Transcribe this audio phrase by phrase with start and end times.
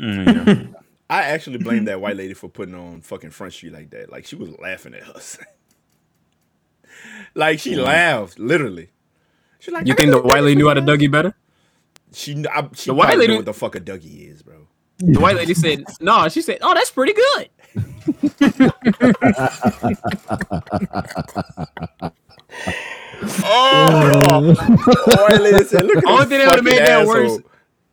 [0.00, 0.78] Mm, yeah.
[1.08, 4.10] I actually blame that white lady for putting on fucking Front Street like that.
[4.10, 5.38] Like she was laughing at us.
[7.34, 8.90] like she laughed, literally.
[9.58, 11.34] She's like, You think the white lady knew how to Dougie better?
[12.12, 14.66] She, I, she The white lady- know what the fuck a Dougie is, bro.
[14.98, 17.50] The white lady said, "No." She said, "Oh, that's pretty good."
[23.48, 24.54] Oh,
[25.28, 27.38] white lady said, look at Only thing that would've made fucking that worse-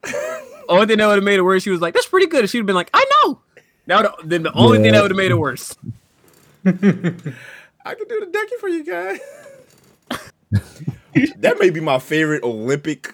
[0.03, 0.49] asshole.
[0.69, 2.49] Only thing that would have made it worse, she was like, "That's pretty good." And
[2.49, 3.39] she'd have been like, "I know."
[3.85, 5.75] Now, then the only thing that would have made it worse.
[6.65, 9.19] I can do the Dougie for you guys.
[11.37, 13.13] that may be my favorite Olympic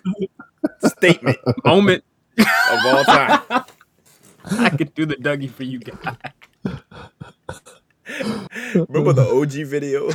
[0.85, 2.03] statement Moment,
[2.37, 3.41] of all time.
[4.51, 6.15] I could do the Dougie for you guys.
[8.73, 10.09] Remember the OG video?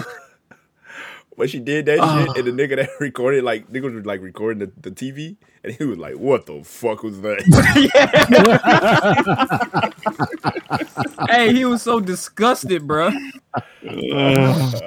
[1.36, 4.58] When she did that shit and the nigga that recorded like niggas was like recording
[4.60, 7.44] the, the TV and he was like, What the fuck was that?
[11.28, 13.12] Hey, he was so disgusted, bruh.
[13.84, 14.80] Uh,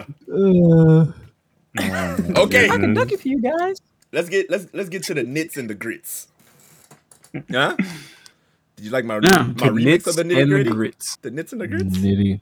[2.41, 2.69] okay.
[2.69, 3.77] I can Dougie for you guys.
[4.11, 6.27] Let's get let's let's get to the nits and the grits.
[7.51, 7.75] Huh?
[7.77, 9.43] Did you like my Yeah.
[9.43, 11.17] my The remix nits of the and nitty the grits.
[11.21, 11.97] The nits and the grits?
[11.97, 12.39] nitty.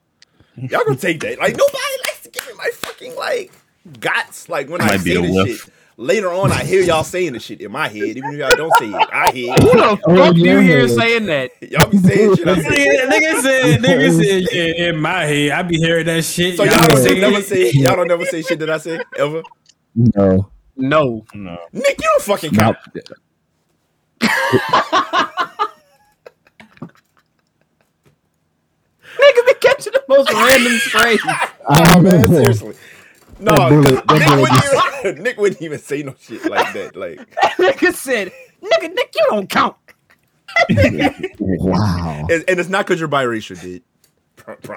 [0.57, 1.39] Y'all gonna take that.
[1.39, 3.51] Like nobody likes to give me my fucking like
[3.99, 4.49] guts.
[4.49, 5.73] Like when I Might be say this shit.
[5.97, 8.73] Later on, I hear y'all saying the shit in my head, even if y'all don't
[8.73, 9.09] say it.
[9.13, 11.51] I hear Who the fuck do you hear saying that?
[11.61, 12.47] Y'all be saying shit.
[12.49, 12.69] I say.
[12.69, 16.57] Nigga, nigga said, nigga said, yeah, in my head, I be hearing that shit.
[16.57, 18.77] So y'all Y'all don't say say, never say y'all don't never say shit that I
[18.77, 19.41] say ever.
[19.95, 21.25] No, No.
[21.33, 21.57] No.
[21.71, 22.77] Nick, you don't fucking count.
[29.17, 31.21] Nigga be catching the most random strays.
[31.67, 32.75] Oh, man, seriously.
[33.45, 36.73] No, That bullet- that Nick, bullet wouldn't even, Nick wouldn't even say no shit like
[36.73, 36.95] that.
[36.95, 37.19] Like,
[37.57, 39.75] nigga said, "Nigga, Nick, you don't count."
[41.39, 42.25] Wow.
[42.29, 43.83] and, and it's not because you're biracial, dude.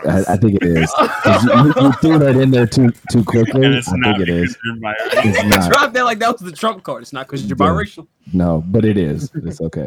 [0.07, 0.25] I.
[0.33, 0.93] I think it is.
[1.29, 3.67] You, you- you threw that in there too too quickly.
[3.67, 4.57] I think it is.
[4.65, 5.71] you're It's not.
[5.71, 7.03] Drop that like that was the trump card.
[7.03, 7.67] It's not because you're Yeah.
[7.67, 8.07] biracial.
[8.33, 9.31] No, but it is.
[9.35, 9.87] It's okay.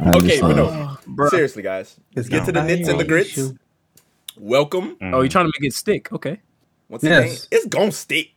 [0.00, 0.56] I Okay, but understand.
[0.56, 0.96] no.
[1.08, 1.28] Bruh.
[1.30, 1.96] Seriously, guys.
[2.16, 3.38] Let's get to the nits and the grits.
[4.36, 4.96] Welcome.
[5.02, 6.10] Oh, you're trying to make it stick?
[6.12, 6.40] Okay.
[6.88, 7.24] Once Yes.
[7.24, 8.30] again, it's gonna stick.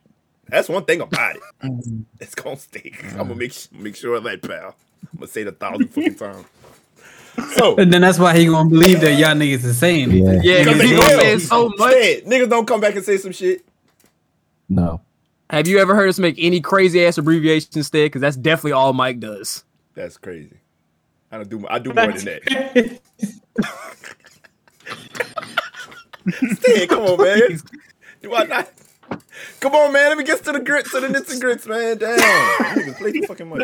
[0.48, 1.42] That's one thing about it.
[1.62, 2.00] Mm-hmm.
[2.20, 2.94] It's gonna stick.
[2.94, 3.20] Mm-hmm.
[3.20, 4.74] I'm gonna make make sure of that, pal.
[5.12, 6.44] I'm gonna say it a thousand fucking times.
[7.56, 10.16] So, And then that's why he gonna believe that y'all niggas is saying it.
[10.16, 10.40] Yeah.
[10.42, 11.92] Yeah, because Because he gonna say it so much.
[11.92, 12.22] Say.
[12.26, 13.64] Niggas don't come back and say some shit.
[14.68, 15.00] No.
[15.50, 18.06] Have you ever heard us make any crazy ass abbreviations instead?
[18.06, 19.64] Because that's definitely all Mike does.
[19.94, 20.56] That's crazy.
[21.30, 21.66] I don't do.
[21.68, 23.00] I do more than that.
[26.58, 27.60] Stay, come on, man.
[28.22, 28.70] Do I not?
[29.60, 30.08] Come on, man.
[30.10, 31.98] Let me get to the grits, to the nits and grits, man.
[31.98, 33.62] Damn, niggas play too fucking much.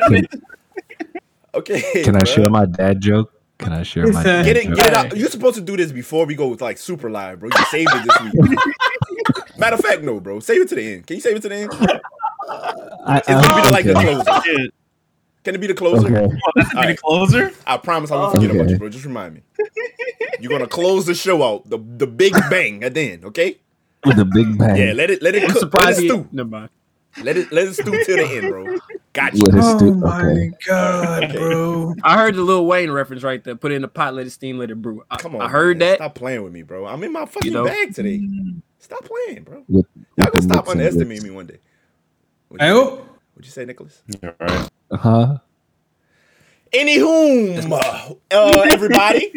[1.54, 2.02] Okay.
[2.04, 2.26] Can I bruh.
[2.34, 3.32] share my dad joke?
[3.58, 4.76] Can I share my dad Get it, joke?
[4.76, 5.16] get it out.
[5.16, 7.48] You're supposed to do this before we go with like super live, bro.
[7.52, 8.58] You saved it this week.
[9.58, 10.38] Matter of fact, no, bro.
[10.40, 11.06] Save it to the end.
[11.06, 11.70] Can you save it to the end?
[13.04, 14.14] I, It's gonna be the, like the okay.
[14.22, 14.68] closer.
[15.44, 16.06] Can it be the closer?
[16.06, 16.36] Okay.
[16.46, 17.52] Oh, that's be the closer?
[17.66, 18.72] I promise I won't forget about Okay.
[18.72, 18.88] you, bro.
[18.90, 19.42] Just remind me.
[20.40, 23.58] You're gonna close the show out, the the big bang at the end, okay?
[24.04, 24.76] With a big bang.
[24.76, 26.08] Yeah, let it let it I'm cook, let it surprised he.
[26.08, 26.28] stew.
[26.32, 26.70] Never mind.
[27.20, 28.66] Let it let it stew till the end, bro.
[29.12, 29.46] Got you.
[29.52, 30.52] With Oh stu- my okay.
[30.66, 31.94] god, bro.
[32.04, 33.56] I heard the Lil Wayne reference right there.
[33.56, 35.02] Put it in the pot, let it steam, let it brew.
[35.10, 35.88] I, Come on, I heard man.
[35.88, 35.96] that.
[35.96, 36.86] Stop playing with me, bro.
[36.86, 37.64] I'm in my fucking know?
[37.64, 38.22] bag today.
[38.78, 39.64] Stop playing, bro.
[39.68, 39.86] With,
[40.16, 41.58] Y'all with gonna stop underestimating me one day.
[42.48, 42.90] What'd you, say?
[43.34, 44.02] What'd you say, Nicholas?
[44.22, 44.70] All right.
[44.92, 45.38] Huh?
[46.72, 49.34] Anywho, uh, uh, everybody,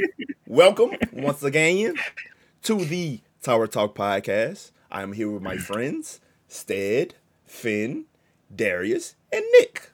[0.48, 1.96] welcome once again
[2.64, 4.72] to the Tower Talk podcast.
[4.92, 7.16] I am here with my friends, Stead,
[7.46, 8.06] Finn,
[8.56, 9.90] Darius, and Nick.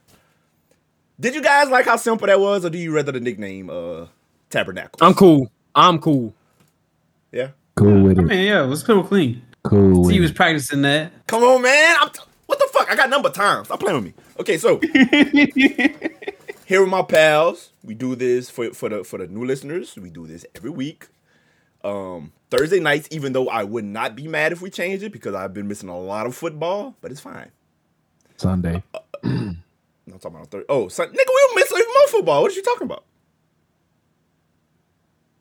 [1.19, 4.07] Did you guys like how simple that was, or do you rather the nickname uh,
[4.49, 4.99] Tabernacle?
[5.05, 5.49] I'm cool.
[5.73, 6.33] I'm cool.
[7.31, 7.49] yeah.
[7.75, 8.25] Cool with I it.
[8.25, 9.41] mean, yeah, it was cool clean.
[9.63, 11.11] Cool with He was practicing that.
[11.27, 11.97] Come on, man.
[12.01, 12.89] I'm t- what the fuck?
[12.91, 13.63] I got number time.
[13.65, 14.13] Stop playing with me.
[14.39, 14.79] Okay, so
[16.65, 19.95] here with my pals, we do this for for the for the new listeners.
[19.95, 21.07] We do this every week.
[21.83, 25.35] Um, Thursday nights, even though I would not be mad if we change it because
[25.35, 27.51] I've been missing a lot of football, but it's fine.
[28.37, 28.83] Sunday.
[28.93, 29.63] Uh, uh, I'm
[30.19, 30.65] talking about Thursday.
[30.69, 32.41] Oh, son, nigga, we will miss even more football.
[32.43, 33.03] What are you talking about?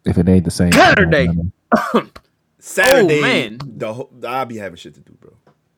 [0.04, 0.72] If it ain't the same.
[0.72, 1.28] Saturday.
[1.94, 2.08] Oh,
[2.60, 3.58] Saturday, Oh, man.
[3.64, 5.32] the whole, I'll be having shit to do, bro.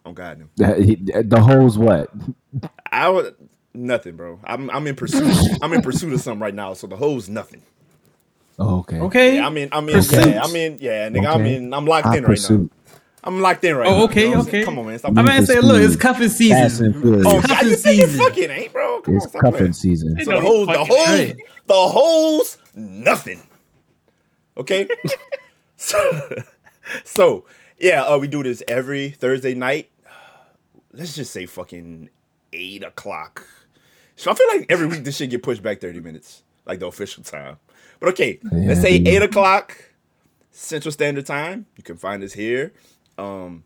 [0.07, 0.47] On God, no.
[0.57, 2.11] The, he- the hoes what?
[2.93, 3.35] I would
[3.75, 4.39] nothing, bro.
[4.45, 5.35] I'm I'm in pursuit.
[5.63, 7.63] I'm in pursuit of something right now, so the hoe's nothing.
[8.59, 9.01] Oh, okay.
[9.01, 9.37] Okay.
[9.37, 10.37] Yeah, I mean, I mean, Pursuit.
[10.37, 11.39] yeah, I mean, yeah, nigga, I Okay.
[11.39, 12.73] mean, I'm locked I in right pursuit.
[13.25, 14.05] I'm locked in right Oh, now.
[14.05, 14.65] okay, you know what I'm okay.
[14.65, 14.99] Come on, man.
[14.99, 16.95] Stop I'm gonna say, look, it's cuffing Fast and season.
[16.97, 17.25] Furious.
[17.25, 18.11] Oh, Cuffing God, you think it season.
[18.11, 19.03] fucking ain't, bro?
[19.03, 19.75] Come It's on, cuffing playing.
[19.75, 20.17] season.
[20.21, 21.35] So the whole, the whole,
[21.67, 23.43] the hole's nothing.
[24.57, 24.89] Okay.
[25.77, 26.43] so,
[27.05, 27.47] so
[27.79, 29.91] yeah, uh, we do this every Thursday night.
[30.93, 32.11] Let's just say fucking
[32.53, 33.47] eight o'clock.
[34.17, 36.87] So I feel like every week this shit get pushed back thirty minutes, like the
[36.89, 37.59] official time.
[38.01, 39.11] But okay, let's say Yeah.
[39.11, 39.77] eight o'clock
[40.51, 41.67] Central Standard Time.
[41.77, 42.73] You can find us here,
[43.17, 43.65] um,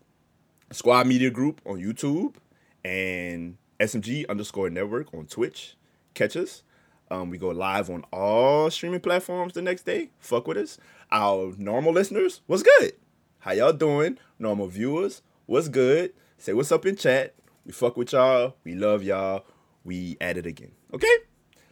[0.71, 2.35] Squad Media Group on YouTube,
[2.83, 5.75] and SMG underscore Network on Twitch.
[6.13, 6.63] Catch us.
[7.11, 10.09] Um, we go live on all streaming platforms the next day.
[10.19, 10.77] Fuck with us.
[11.11, 12.93] Our normal listeners, what's good?
[13.39, 14.17] How y'all doing?
[14.39, 16.13] Normal viewers, what's good?
[16.37, 17.35] Say what's up in chat.
[17.65, 18.55] We fuck with y'all.
[18.63, 19.45] We love y'all.
[19.83, 20.71] We at it again.
[20.93, 21.15] Okay?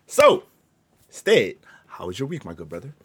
[0.05, 0.43] So,
[1.09, 1.55] Stead,
[2.01, 2.95] how was your week, my good brother?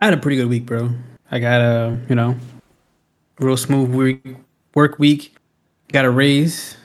[0.00, 0.88] I had a pretty good week, bro.
[1.30, 2.34] I got a, you know,
[3.38, 4.36] real smooth week,
[4.74, 5.36] work week.
[5.92, 6.78] Got a raise.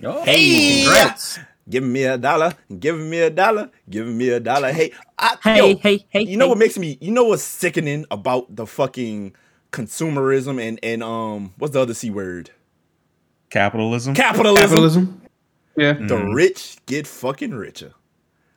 [0.00, 1.38] Hey, Congrats.
[1.70, 4.72] Giving me a dollar, giving me a dollar, giving me a dollar.
[4.72, 6.48] Hey, I, Hey, yo, hey, hey, You know hey.
[6.48, 6.98] what makes me?
[7.00, 9.36] You know what's sickening about the fucking
[9.70, 12.50] consumerism and and um, what's the other c word?
[13.48, 14.14] Capitalism.
[14.14, 14.60] Capitalism.
[14.66, 15.22] Capitalism.
[15.76, 15.92] Yeah.
[15.92, 17.92] The rich get fucking richer.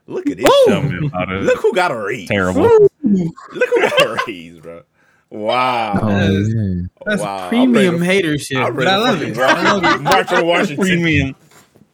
[0.07, 0.46] Look at this.
[0.68, 0.92] Tell shit.
[1.02, 1.44] me about it.
[1.44, 2.28] Look who got a raise.
[2.28, 2.63] Terrible.
[2.63, 4.84] Look who got a raise, bro.
[5.30, 6.00] Wow.
[6.02, 6.81] Oh.
[7.06, 7.50] That's wow.
[7.50, 8.57] Premium ready to- hater shit.
[8.57, 9.40] I'm But I love fucking it.
[9.40, 10.02] I love it.
[10.04, 10.86] March on Washington.
[10.86, 11.36] Premium.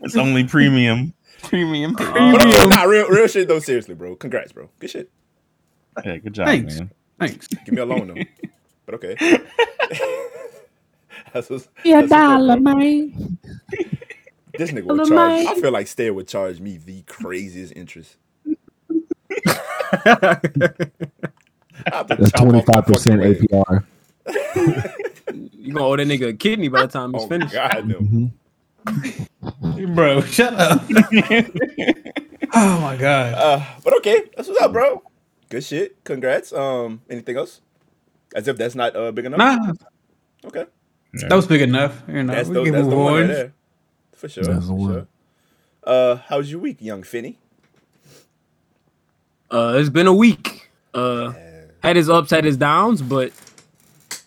[0.02, 1.14] It's only premium.
[1.44, 1.94] Premium.
[1.94, 2.70] But okay, Premium.
[2.70, 3.60] nah, real, real shit though.
[3.60, 4.16] Seriously, bro.
[4.16, 4.70] Congrats, bro.
[4.80, 5.12] Good shit.
[6.06, 6.80] Yeah, good job, Thanks.
[6.80, 6.92] man.
[7.20, 7.48] Thanks.
[7.48, 8.50] Give me a loan though.
[8.86, 9.16] but okay.
[11.34, 13.38] that's what's, Yeah, that's what's up, dollar, man.
[14.58, 15.10] This nigga would charge.
[15.12, 15.48] man.
[15.48, 18.18] I feel like Stead would charge me the craziest interest.
[20.06, 20.40] I
[21.88, 23.22] have to That's chop off twenty my five percent.
[23.22, 23.84] APR.
[25.54, 27.54] You gonna owe that nigga a kidney by the time he's Oh finished.
[27.54, 28.00] God, no.
[28.00, 29.94] Mm-hmm.
[29.96, 30.82] Bro, shut up.
[32.54, 33.34] oh my god.
[33.36, 35.04] Uh, but okay, that's what's up, bro.
[35.50, 36.04] Good shit.
[36.04, 36.52] Congrats.
[36.52, 37.62] Um, anything else?
[38.36, 39.38] As if that's not uh big enough.
[39.38, 39.74] Nah,
[40.46, 40.66] Okay,
[41.14, 42.02] that was big enough.
[42.08, 43.28] You know, that's we the can that's move the one right on.
[43.28, 43.54] there.
[44.22, 44.44] For sure.
[44.44, 44.94] That's the for one.
[44.94, 45.08] sure.
[45.84, 47.40] Uh, how's your week, young Finney?
[49.50, 50.70] Uh, it's been a week.
[50.94, 51.34] Uh,
[51.82, 53.32] had his ups, had his downs, but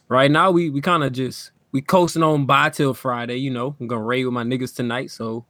[0.08, 3.36] right now we we kind of just we coasting on by till Friday.
[3.36, 5.44] You know, I'm gonna raid with my niggas tonight, so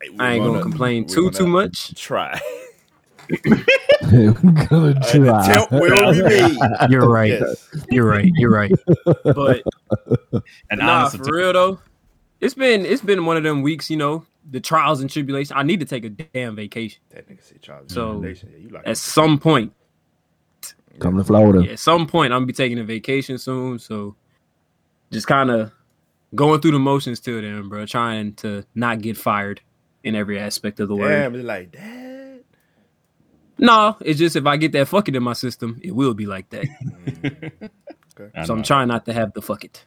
[0.00, 1.94] Hey, I ain't gonna, gonna- complain too too much.
[1.94, 2.40] Try.
[4.10, 5.42] Gonna try.
[5.44, 6.56] attempt will be made.
[6.88, 7.30] You're right.
[7.38, 7.68] Yes.
[7.90, 8.28] You're right.
[8.34, 8.72] You're right.
[9.22, 9.62] But
[10.70, 11.78] And nah, for real though,
[12.40, 13.90] it's been it's been one of them weeks.
[13.90, 15.52] You know, the trials and tribulations.
[15.54, 17.92] I need to take a damn vacation That nigga said Charles.
[17.92, 18.50] So, Foundation.
[18.52, 19.72] Yeah, you like at some point.
[20.98, 21.64] Come to Florida.
[21.64, 23.78] Yeah, at some point, I'm gonna be taking a vacation soon.
[23.78, 24.16] So
[25.10, 25.72] just kind of
[26.34, 27.86] going through the motions till then, bro.
[27.86, 29.60] Trying to not get fired
[30.02, 31.08] in every aspect of the word.
[31.08, 32.10] Damn, it's like that.
[33.58, 36.26] No, it's just if I get that fuck it in my system, it will be
[36.26, 36.64] like that.
[36.64, 37.70] Mm.
[38.34, 39.84] I so I'm trying not to have the fuck it.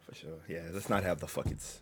[0.00, 0.38] For sure.
[0.48, 1.78] Yeah, let's not have the fuckets.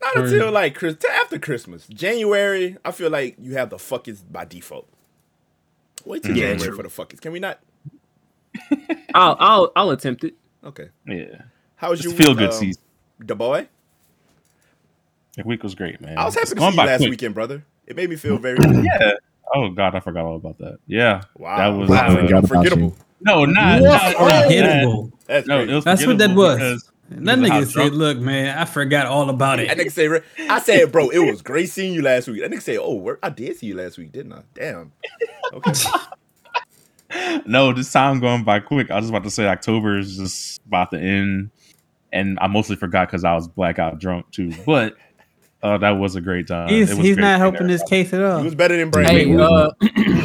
[0.00, 1.86] Not until like Chris till after Christmas.
[1.88, 4.88] January, I feel like you have the fuckers by default.
[6.04, 6.76] Wait till Yeah, January true.
[6.76, 7.20] for the fuckers.
[7.20, 7.58] Can we not?
[9.14, 10.34] I'll I'll I'll attempt it.
[10.64, 10.88] Okay.
[11.06, 11.42] Yeah.
[11.76, 12.82] How was It's your feel good um, season.
[13.18, 13.68] The boy?
[15.36, 16.18] The week was great, man.
[16.18, 17.10] I was happy It's to see you by last quick.
[17.10, 17.64] weekend, brother.
[17.86, 19.12] It made me feel very Yeah.
[19.54, 20.78] Oh God, I forgot all about that.
[20.86, 21.22] Yeah.
[21.36, 21.56] Wow.
[21.56, 21.96] That was wow.
[22.08, 22.96] uh, forgot about unforgettable.
[23.20, 23.88] no, not, What?
[23.90, 25.12] not, not Unhittable.
[25.26, 26.90] That's No, it was That's what that forgettable was.
[27.08, 29.92] Because That was nigga said, drunk- "Look, man, I forgot all about That it." nigga
[29.92, 32.40] say, I said, bro, it was great seeing you last week.
[32.42, 34.42] That nigga say, oh, I did see you last week, didn't I?
[34.54, 34.92] Damn.
[35.52, 35.72] Okay.
[37.46, 38.90] No, this time going by quick.
[38.90, 41.50] I was about to say October is just about to end,
[42.12, 44.52] and I mostly forgot because I was blackout drunk too.
[44.66, 44.94] But
[45.62, 46.68] uh, that was a great time.
[46.68, 48.40] He's It was he's great not helping his case at all.
[48.40, 49.38] He was better than Brandon.
[49.38, 49.70] Hey, uh,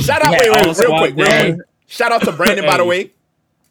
[0.02, 1.26] Shout out, Yeah, wait, wait, real quick, real
[1.56, 1.56] quick.
[1.88, 3.14] Shout out to Brandon, by the way.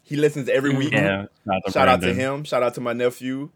[0.03, 0.91] He listens every week.
[0.91, 2.43] Yeah, shout out to, Shout out to him.
[2.43, 3.49] Shout out to my nephew.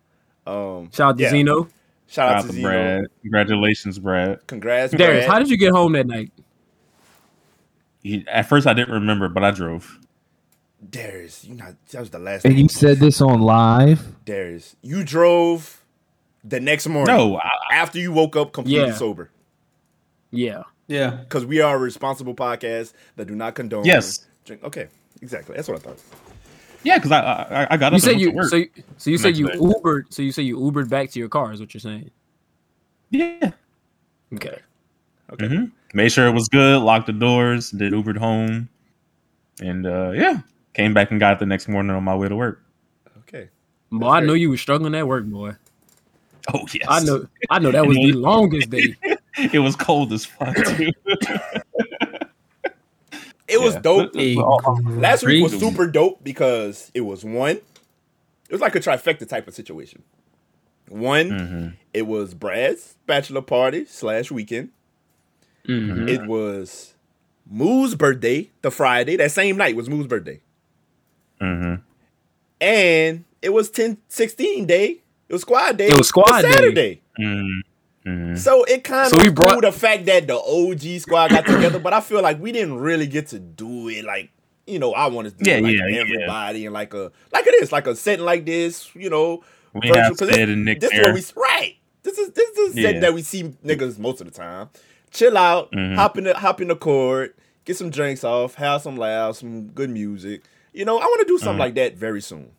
[0.46, 1.30] Um, shout out to yeah.
[1.30, 1.64] Zeno.
[1.64, 1.72] Shout
[2.08, 2.70] Shout out out to to Zeno.
[2.70, 3.06] Brad.
[3.22, 4.48] Congratulations, Brad.
[4.48, 5.30] Congrats, Darius, Brad.
[5.34, 6.32] how did you get home that night?
[8.02, 10.00] He, at first, I didn't remember, but I drove.
[10.90, 14.16] Darius, you not that was the last And you said this on live.
[14.26, 15.84] Darius, you drove
[16.44, 17.16] the next morning.
[17.16, 18.94] No, I, after you woke up completely Yeah.
[18.94, 19.30] sober.
[20.32, 20.64] Yeah.
[20.88, 23.84] Yeah, Because we are a responsible podcast that do not condone.
[23.84, 24.26] Yes.
[24.46, 24.64] Drink.
[24.64, 24.88] Okay,
[25.22, 25.56] exactly.
[25.58, 25.98] That's what I thought.
[26.84, 28.50] Yeah, because I, I I got You up said you to work.
[28.50, 29.58] so you- so you said you day.
[29.58, 32.10] Ubered so you said you Ubered back to your car is what you're saying.
[33.10, 33.52] yeah.
[34.34, 34.60] Okay.
[35.32, 35.48] Okay.
[35.48, 36.82] hmm Made sure it was good.
[36.82, 37.72] Locked the doors.
[37.72, 38.68] Did Ubered home,
[39.62, 40.40] and uh, yeah,
[40.74, 42.62] came back and got it the next morning on my way to work.
[43.20, 43.50] Okay.
[43.92, 45.54] Boy, I know you were struggling at work, boy.
[46.54, 47.26] Oh yes, I know.
[47.50, 48.96] I know that was the longest day.
[49.54, 50.92] it was cold as fuck too.
[53.48, 53.80] It was Yeah.
[53.82, 54.16] dope.
[54.16, 57.58] Hey, Last week was super dope because it was one.
[57.58, 60.04] It was like a trifecta type of situation.
[60.90, 61.68] One, Mm-hmm.
[61.94, 64.70] it was Brad's bachelor party slash weekend.
[65.68, 66.08] Mhm.
[66.10, 66.94] It was
[67.50, 69.16] Moo's birthday, the Friday.
[69.18, 70.40] That same night was Moo's birthday.
[71.42, 71.82] Mm-hmm.
[72.62, 75.02] And it was 10 16 day.
[75.30, 75.88] It was squad day.
[75.88, 76.52] It was squad the day.
[76.54, 77.02] Saturday.
[78.08, 78.36] Mm-hmm.
[78.36, 81.46] So it kind So of we brought brought- the fact that the OG squad got
[81.46, 84.30] together, but I feel like we didn't really get to do it like
[84.66, 86.02] you know I wanted to do Yeah, it like yeah, yeah.
[86.02, 89.44] everybody and like a like it is like a setting like this, you know.
[89.74, 91.14] We have 'cause Stead and Nick This is there.
[91.14, 91.76] what we right.
[92.04, 93.00] This is this is a setting Yeah.
[93.02, 94.70] that we see niggas most of the time.
[95.12, 95.96] Chill out, Mhm.
[95.96, 97.36] hop in the hop in the court,
[97.66, 100.44] get some drinks off, have some laughs, some good music.
[100.74, 101.60] You know, I want to do something Mhm.
[101.60, 102.52] like that very soon.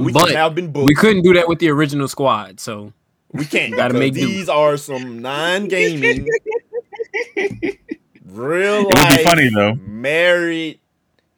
[0.00, 0.86] We but have been booked.
[0.86, 2.92] We couldn't do that with the original squad, so
[3.32, 4.26] We can't Gotta because make do.
[4.26, 6.26] these are some non-gaming,
[8.24, 8.92] real life.
[8.92, 9.74] It would be funny though.
[9.86, 10.80] married,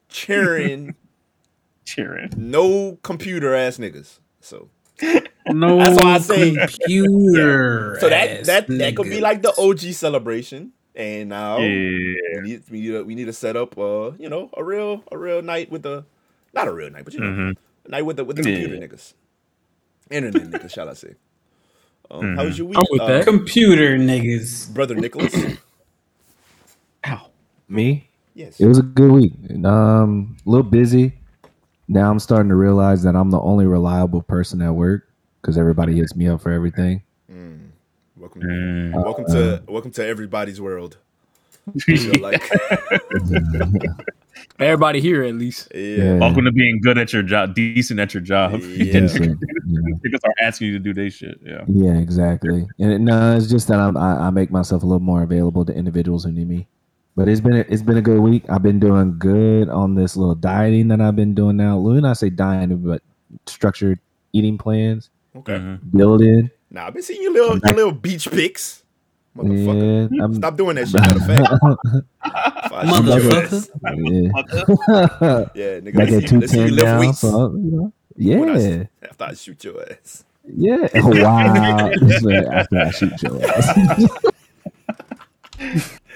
[0.09, 0.95] cheering,
[1.85, 2.29] Cheering.
[2.37, 4.19] no computer ass niggas.
[4.39, 4.69] So,
[5.47, 7.97] No That's why I say- computer.
[7.99, 10.71] so that ass that that could be like the OG celebration.
[10.95, 11.67] And now Yeah.
[11.67, 15.03] we need we need to, we need to set up uh you know a real
[15.11, 16.05] a real night with the
[16.53, 17.55] not a real night but you know Mhm.
[17.85, 18.81] a night with the with the computer Yeah.
[18.87, 19.13] niggas,
[20.09, 21.15] internet niggas shall I say.
[22.11, 23.23] Um, How was your week, I'm with uh, that.
[23.25, 24.73] computer niggas.
[24.73, 25.33] brother Nicholas?
[27.07, 27.27] Ow.
[27.69, 28.07] Me?
[28.35, 28.59] yes.
[28.59, 29.33] It was a good week.
[29.65, 31.13] Um, a little busy.
[31.87, 35.07] Now I'm starting to realize that I'm the only reliable person at work
[35.41, 37.01] because everybody hits me up for everything.
[38.17, 38.93] Welcome, Mm.
[39.03, 40.97] welcome to welcome to everybody's world.
[41.75, 42.41] I feel like,
[44.59, 45.71] everybody here at least.
[45.73, 48.59] yeah, Welcome to being good at your job, decent at your job.
[48.61, 49.01] Yeah.
[49.01, 49.97] Decent, you know.
[50.05, 51.39] Niggas are asking you to do their shit.
[51.43, 51.63] Yeah.
[51.67, 52.67] Yeah, exactly.
[52.79, 55.65] And it, no, it's just that I'm, I, I make myself a little more available
[55.65, 56.67] to individuals who need me.
[57.15, 58.43] But it's been a, it's been a good week.
[58.49, 61.77] I've been doing good on this little dieting that I've been doing now.
[61.77, 63.01] Let me not say dieting, but
[63.47, 63.99] structured
[64.33, 65.55] eating plans, okay.
[65.57, 65.79] Mhm.
[65.91, 66.49] building.
[66.69, 68.80] Now I've been seeing your little your little beach pics,
[69.37, 70.09] motherfucker.
[70.11, 71.01] Yeah, Stop doing that shit.
[71.01, 71.41] Matter of fact,
[72.65, 73.69] If I Motherfucker.
[73.83, 75.45] yeah.
[75.55, 75.95] Yeah, nigga.
[75.95, 76.99] Back let's at see, let's see you lift now.
[76.99, 77.19] weights.
[77.19, 77.93] So you know,
[78.39, 80.23] when I- yeah, after I shoot your ass.
[80.45, 80.87] yeah.
[80.95, 81.89] Oh, wow.
[82.51, 83.67] After I shoot your ass.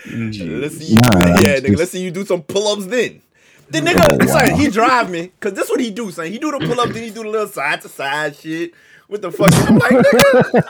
[0.07, 0.99] Let's see you.
[1.01, 1.67] Nah, yeah, it's nigga.
[1.67, 3.21] just- Let's see you do some pull ups then.
[3.69, 4.45] The nigga, Oh, wow.
[4.45, 6.27] son, he drive me because this what he do, son.
[6.27, 8.73] He do the pull up, then he do the little side to side shit
[9.09, 9.57] with the fucking.
[9.59, 10.63] I'm like, nigga,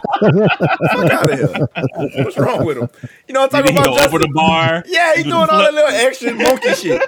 [0.91, 2.23] fuck out of here.
[2.23, 2.89] What's wrong with him?
[3.27, 3.97] You know what I'm Then talking he about?
[3.99, 4.83] go over the bar.
[4.87, 7.01] Yeah, he doing all that little extra monkey shit.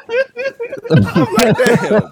[0.91, 2.12] I'm like, damn.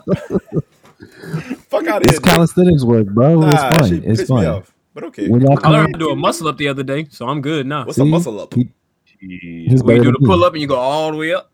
[1.69, 2.19] Fuck out of It's here.
[2.19, 2.23] nigga.
[2.23, 3.41] calisthenics work, bro.
[3.41, 3.93] Nah, it's that fun.
[4.05, 4.45] It's pissed fun.
[4.45, 4.71] off.
[4.93, 5.27] But okay.
[5.27, 7.65] When y'all I learned to do a muscle up the other day, so I'm good
[7.67, 7.85] now.
[7.85, 8.53] What's a muscle up?
[8.53, 8.69] he-
[9.21, 9.77] Yeah.
[9.81, 11.51] Where you do the pull up and you go all the way up.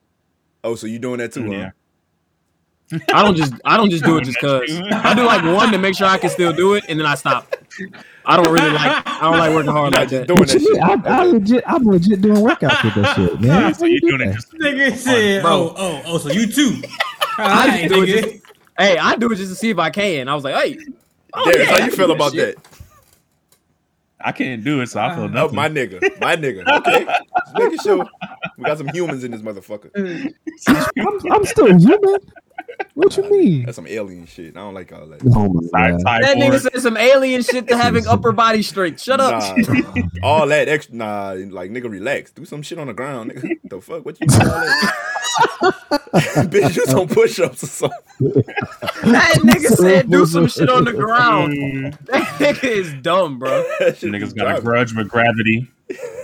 [0.63, 1.71] Oh, so you doing that too, huh?
[2.91, 2.99] Yeah.
[3.13, 5.77] I don't just I don't just do it just cause I do like one to
[5.77, 7.55] make sure I can still do it, and then I stop.
[8.25, 10.27] I don't really like I don't like working hard like that.
[10.27, 10.81] doing that shit.
[10.81, 13.73] I, I legit, I'm legit doing workouts with that shit, man.
[13.73, 15.51] So you doing it just Nigga said, oh, Bro.
[15.51, 16.81] oh, oh, oh, so you too.
[17.37, 18.43] I just do it just,
[18.77, 20.27] hey, I do it just to see if I can.
[20.27, 20.77] I was like, hey,
[21.33, 22.57] oh, Darius, yeah, how you feel about shit.
[22.57, 22.67] that?
[24.23, 25.55] I can't do it, so I feel uh, Oh, nothing.
[25.55, 26.67] my nigga, my nigga.
[26.79, 28.05] Okay, just making sure
[28.57, 29.89] we got some humans in this motherfucker.
[30.67, 32.17] I'm, I'm still human.
[32.93, 33.65] What you mean?
[33.65, 34.55] That's some alien shit.
[34.55, 35.21] I don't like all that.
[35.35, 36.01] Oh my Side- god.
[36.01, 39.01] side That nigga said some alien shit to having upper body strength.
[39.01, 39.57] Shut up.
[39.57, 40.95] Nah, all that extra.
[40.95, 42.31] Nah, like nigga, relax.
[42.31, 43.31] Do some shit on the ground.
[43.31, 44.05] Nigga, the fuck?
[44.05, 44.41] What you doing?
[46.51, 47.97] Bitch, do some push-ups or something.
[49.11, 51.53] That nigga said do some shit on the ground.
[51.53, 53.63] Mm, That nigga is dumb, bro.
[53.79, 55.71] That shit Niggas be got a grudge with gravity.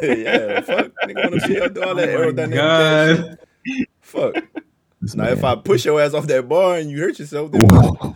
[0.01, 0.91] yeah, fuck.
[1.05, 3.37] Nigga wanna be out do all that Oh aerodynamic God.
[3.65, 3.89] shit.
[4.01, 4.35] Fuck.
[5.01, 5.33] This Now, man.
[5.33, 8.15] if I push your ass off that bar and you hurt yourself, then That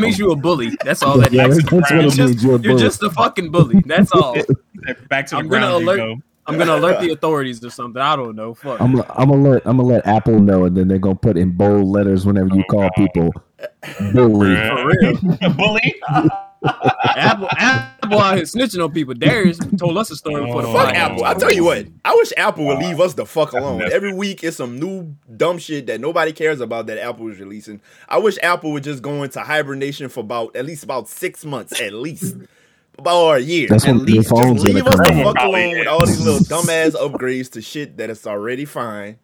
[0.00, 0.76] makes you a bully.
[0.84, 2.16] That's all that Yeah, that's, that's what You're it means.
[2.16, 2.82] just, You're a you're bully.
[2.82, 3.82] just a fucking bully.
[3.86, 4.34] That's all.
[5.08, 6.16] Back to the I'm gonna ground alert- go.
[6.46, 8.00] I'm gonna alert the authorities or something.
[8.02, 8.54] I don't know.
[8.54, 8.80] Fuck.
[8.80, 11.52] I'm, I'm gonna let I'm gonna let Apple know, and then they're gonna put in
[11.52, 12.92] bold letters whenever you Oh, call God.
[12.96, 13.34] people
[14.12, 14.56] bully.
[14.56, 15.52] For real.
[15.56, 16.02] bully.
[16.64, 19.14] Apple, Apple out here snitching on people.
[19.14, 20.72] Darius told us a story before the Oh.
[20.72, 20.94] Fuck.
[20.94, 21.24] Apple.
[21.24, 23.82] I tell you what, I wish Apple would leave us the fuck alone.
[23.90, 27.80] Every week is some new dumb shit that nobody cares about that Apple is releasing.
[28.08, 31.80] I wish Apple would just go into hibernation for about at least about six months,
[31.80, 32.36] at least.
[32.98, 33.68] About or a year.
[33.68, 34.28] That's at when least.
[34.28, 38.10] Just leave us the fuck alone with all these little dumbass upgrades to shit that
[38.10, 39.18] is already fine.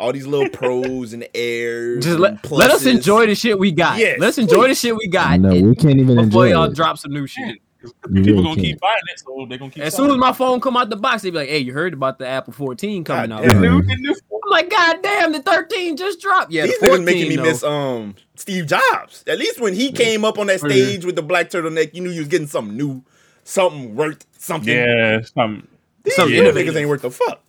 [0.00, 2.04] All these little pros and airs.
[2.04, 3.98] Just and let, let us enjoy the shit we got.
[3.98, 5.38] Yes, Let's enjoy the shit we got.
[5.40, 6.74] no, we can't even before enjoy y'all it.
[6.74, 7.58] drop some new shit.
[7.82, 8.80] We People really gonna keep can't.
[8.80, 9.82] buying it, so they're gonna keep.
[9.82, 11.94] As soon as my phone come out the box, they be like, "Hey, you heard
[11.94, 13.64] about the Apple 14 coming God out?" damn.
[13.64, 17.42] I'm like, "God damn, the 13 just dropped." Yeah, These the niggas making me though.
[17.44, 19.24] miss um Steve Jobs.
[19.26, 22.10] At least when he came up on that stage with the black turtleneck, you knew
[22.10, 23.02] you was getting something new,
[23.44, 24.68] something worth something.
[24.76, 25.66] yeah, some,
[26.04, 27.40] These something other niggas ain't worth the fuck.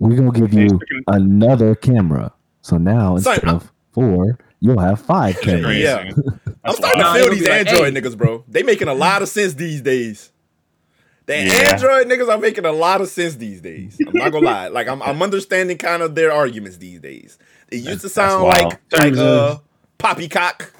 [0.00, 2.32] We're gonna give you another camera.
[2.62, 5.76] So now Son, instead I'm- of four, you'll have five cameras.
[5.78, 6.10] Yeah.
[6.18, 8.00] I'm That's starting Nah, to feel these be like, Android hey.
[8.00, 8.44] niggas, bro.
[8.48, 10.30] They making a lot of sense these days.
[11.26, 11.72] The Yeah.
[11.72, 13.96] Android niggas are making a lot of sense these days.
[14.06, 14.68] I'm not gonna lie.
[14.68, 17.38] Like I'm, I'm understanding kind of their arguments these days.
[17.70, 18.64] It used to sound wild.
[18.64, 19.58] like like uh
[19.98, 20.72] poppycock.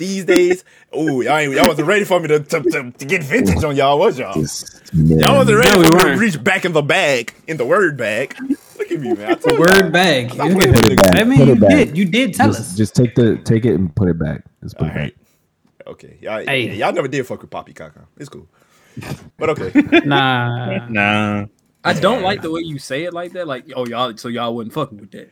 [0.00, 0.64] These days,
[0.94, 3.76] oh y'all ain't, y'all wasn't ready for me to, to, to, to get vintage on
[3.76, 4.32] y'all, was y'all?
[4.32, 7.58] Just, Y'all wasn't ready No, we for me to reach back in the bag, in
[7.58, 8.34] the word bag.
[8.78, 9.32] Look at me, man.
[9.32, 9.60] I told y'all.
[9.60, 10.30] Word bag.
[10.32, 11.14] Stop You playing did- with it back.
[11.16, 11.70] I mean, Put it you back.
[11.70, 11.98] did.
[11.98, 12.76] You did tell just, us.
[12.78, 14.42] just take the take it and put it back.
[14.62, 15.86] Just put All it back.
[15.86, 16.16] Okay.
[16.22, 16.68] Y'all, Hey.
[16.68, 17.90] yeah, y'all never did fuck with Poppy Huh?
[18.16, 18.48] It's cool.
[19.36, 20.00] But okay.
[20.06, 20.86] Nah.
[20.88, 21.44] nah.
[21.84, 23.46] I don't like the way you say it like that.
[23.46, 25.30] Like, oh y'all, so y'all wasn't fucking with that.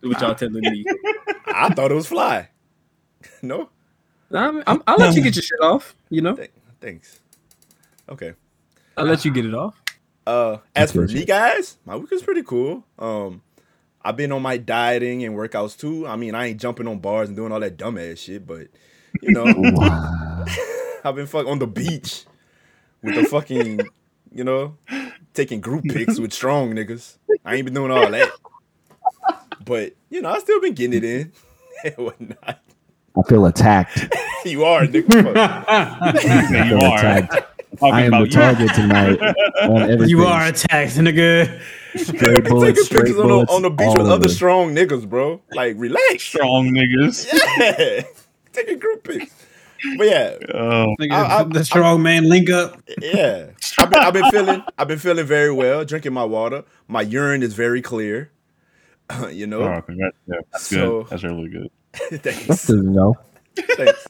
[0.00, 0.84] What y'all telling me?
[1.46, 2.50] I thought it was fly.
[3.42, 3.68] no?
[4.32, 5.94] I'm, I'm, I'll let you get your shit off.
[6.10, 6.38] You know,
[6.80, 7.20] Thanks.
[8.08, 8.34] Okay.
[8.96, 9.80] I'll let you get it off.
[10.26, 12.84] Uh as for me guys, my week is pretty cool.
[12.98, 13.42] Um
[14.02, 16.06] I've been on my dieting and workouts too.
[16.06, 18.68] I mean, I ain't jumping on bars and doing all that dumbass shit, but
[19.22, 20.44] you know, Wow.
[21.04, 22.24] I've been fuck on the beach
[23.02, 23.80] with the fucking,
[24.32, 24.76] you know,
[25.34, 27.16] taking group pics with strong niggas.
[27.44, 28.30] I ain't been doing all that.
[29.64, 31.32] But, you know, I still been getting it in
[31.84, 32.60] and whatnot.
[33.18, 34.14] I feel attacked.
[34.46, 35.34] You are, nigga.
[35.36, 36.12] I
[36.62, 36.98] you feel are.
[36.98, 37.34] attacked.
[37.82, 38.26] I am the you.
[38.30, 39.18] target tonight
[39.62, 40.08] on.
[40.08, 41.60] You are attacked, nigga.
[41.96, 44.28] straight bullets, Taking straight pictures on the, on the beach with other over.
[44.28, 45.40] strong niggas, bro.
[45.50, 46.22] Like, relax.
[46.22, 47.26] Strong niggas.
[47.58, 48.02] Yeah.
[48.52, 49.34] Take a group pics.
[49.98, 52.80] But yeah, Oh, I- I- the strong man link up.
[53.02, 53.46] yeah.
[53.80, 56.62] I've been, I've been feeling I've been feeling very well, drinking my water.
[56.86, 58.30] My urine is very clear.
[59.30, 59.62] you know?
[59.62, 60.16] oh congrats.
[60.28, 61.10] Yeah, that's So- good.
[61.10, 61.68] That's really good.
[62.10, 62.66] That's Thanks.
[62.66, 63.16] good to know.
[63.76, 64.06] Thanks.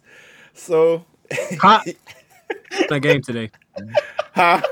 [0.55, 1.05] So
[1.61, 1.83] How
[2.89, 3.51] that game today?
[4.35, 4.63] huh?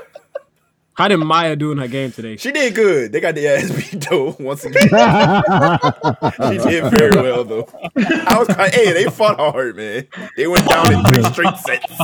[0.93, 2.37] How did Maya do in her game today?
[2.37, 3.11] She did good.
[3.11, 4.83] They got the ass beat though once again.
[4.83, 7.67] She did very well though.
[7.97, 10.07] I was kind hey, they fought hard, man.
[10.37, 11.97] They went down in three straight sets.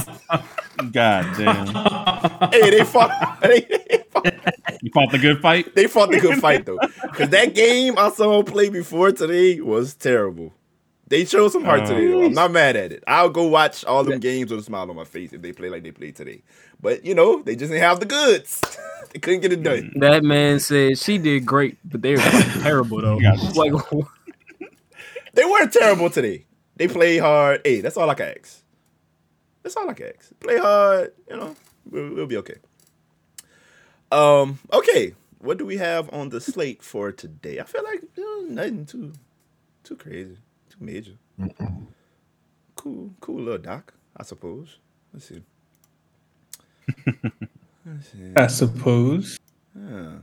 [0.91, 1.67] God damn.
[2.52, 4.26] Hey, they fought they, they fought
[4.82, 5.74] You fought the good fight.
[5.74, 6.80] they fought the good fight though.
[7.13, 10.54] Cause that game I saw play before today was terrible.
[11.12, 12.24] They showed some heart today though.
[12.24, 13.04] I'm not mad at it.
[13.06, 15.69] I'll go watch all them games with a smile on my face if they play
[15.69, 16.41] like they played today.
[16.80, 18.62] But you know, they just didn't have the goods.
[19.12, 19.91] they couldn't get it done.
[19.97, 22.21] That man said she did great, but they were
[22.62, 23.17] terrible though.
[23.56, 23.74] Like,
[25.34, 26.45] They weren't terrible today.
[26.78, 27.60] They played hard.
[27.65, 28.63] Hey, that's all I can ask.
[29.63, 30.39] That's all I can ask.
[30.39, 31.56] Play hard, you know,
[31.89, 32.56] we'll, we'll be okay.
[34.13, 35.13] Um, okay.
[35.39, 37.60] What do we have on the slate for today?
[37.60, 39.12] I feel like you know, nothing too
[39.84, 40.38] too crazy,
[40.82, 41.12] too major.
[42.76, 44.78] Cool, cool little doc, I suppose.
[45.13, 45.41] Let's see.
[47.86, 48.34] Let's see.
[48.36, 49.38] I suppose.
[49.78, 50.17] Huh.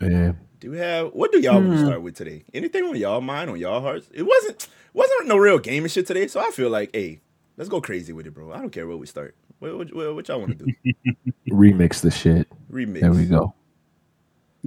[0.00, 0.32] Yeah.
[0.60, 1.86] Do we have what do y'all want to hmm.
[1.86, 2.44] start with today?
[2.52, 4.08] Anything on y'all mind, on y'all hearts?
[4.12, 7.20] It wasn't wasn't no real game and shit today, so I feel like, hey,
[7.56, 8.52] let's go crazy with it, bro.
[8.52, 9.34] I don't care where we start.
[9.58, 10.92] What, what, what, what y'all want to do?
[11.50, 12.48] Remix the shit.
[12.70, 13.00] Remix.
[13.00, 13.54] There we go.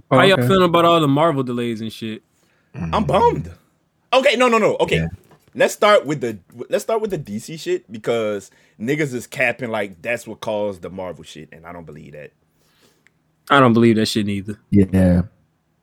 [0.10, 0.48] how y'all Okay.
[0.48, 2.24] feeling about all the Marvel delays and shit?
[2.76, 3.52] I'm bummed.
[4.14, 4.76] Okay, no, no, no.
[4.80, 5.08] Okay, Yeah.
[5.56, 6.38] let's start with the
[6.70, 10.90] let's start with the DC shit because niggas is capping like that's what caused the
[10.90, 12.32] Marvel shit, and I don't believe that.
[13.50, 14.60] I don't believe that shit neither.
[14.70, 15.24] Yeah.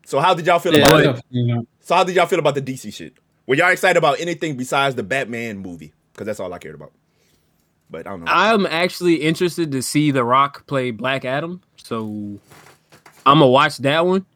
[0.07, 1.07] So how did y'all feel Yeah, about it?
[1.07, 1.67] a- you know.
[1.81, 3.15] So how did y'all feel about the DC shit?
[3.47, 5.93] Were y'all excited about anything besides the Batman movie?
[6.13, 6.93] Because that's all I cared about.
[7.91, 8.31] But I don't know.
[8.31, 12.39] I'm actually interested to see The Rock play Black Adam, so
[13.25, 14.27] I'm gonna watch that one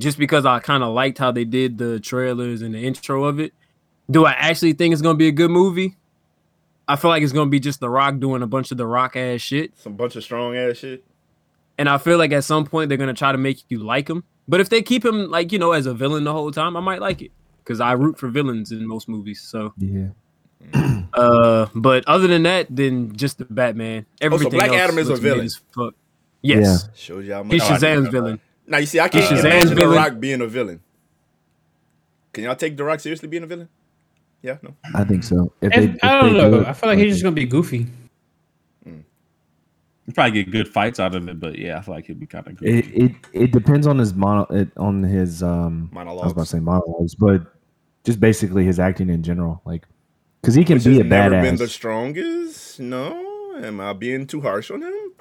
[0.00, 3.38] just because I kind of liked how they did the trailers and the intro of
[3.38, 3.52] it.
[4.10, 5.96] Do I actually think it's gonna be a good movie?
[6.88, 9.14] I feel like it's gonna be just The Rock doing a bunch of The Rock
[9.14, 11.04] ass shit, Some bunch of strong ass shit.
[11.78, 14.24] and I feel like at some point they're gonna try to make you like him.
[14.48, 16.80] But if they keep him like you know as a villain the whole time, I
[16.80, 17.30] might like it
[17.62, 19.40] because I root for villains in most movies.
[19.40, 20.08] So, Yeah.
[21.14, 24.06] uh, but other than that, then just the Batman.
[24.20, 25.44] Everything Black else Adam is a villain.
[25.46, 25.94] as Fuck.
[26.42, 26.88] Yes.
[26.94, 27.52] Shows y'all much.
[27.52, 28.40] He's Oh, I didn't Shazam's know villain.
[28.70, 29.96] Now you see, I can't He's Shazam's imagine The villain.
[29.96, 30.80] Rock being a villain.
[32.32, 33.68] Can y'all take The Rock seriously being a villain?
[34.42, 34.74] Yeah, no.
[34.94, 35.52] I think so.
[35.60, 36.50] If If- if I don't they know.
[36.52, 37.86] do it- I feel like he's just gonna be goofy.
[40.06, 42.26] You probably get good fights out of it, but yeah, I feel like he'll be
[42.26, 42.68] kind of good.
[42.68, 46.46] It, it it depends on his mono it, on his um I was about to
[46.46, 47.42] say monologues, but
[48.02, 49.84] just basically his acting in general, like
[50.40, 51.42] because he can Which be has a never badass.
[51.42, 52.80] been the strongest.
[52.80, 55.12] No, am I being too harsh on him?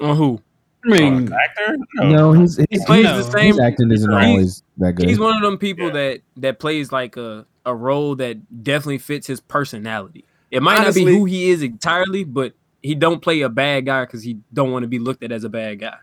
[0.00, 0.42] On who?
[0.86, 1.76] I mean, actor?
[1.96, 5.08] no, he's, he's, plays the his same- acting isn't he's- always that good.
[5.08, 5.92] He's one of them people Yeah.
[5.92, 10.24] that that plays like a a role that definitely fits his personality.
[10.50, 13.86] It might Honestly- not be who he is entirely, but he don't play a bad
[13.86, 15.96] guy because he don't want to be looked at as a bad guy.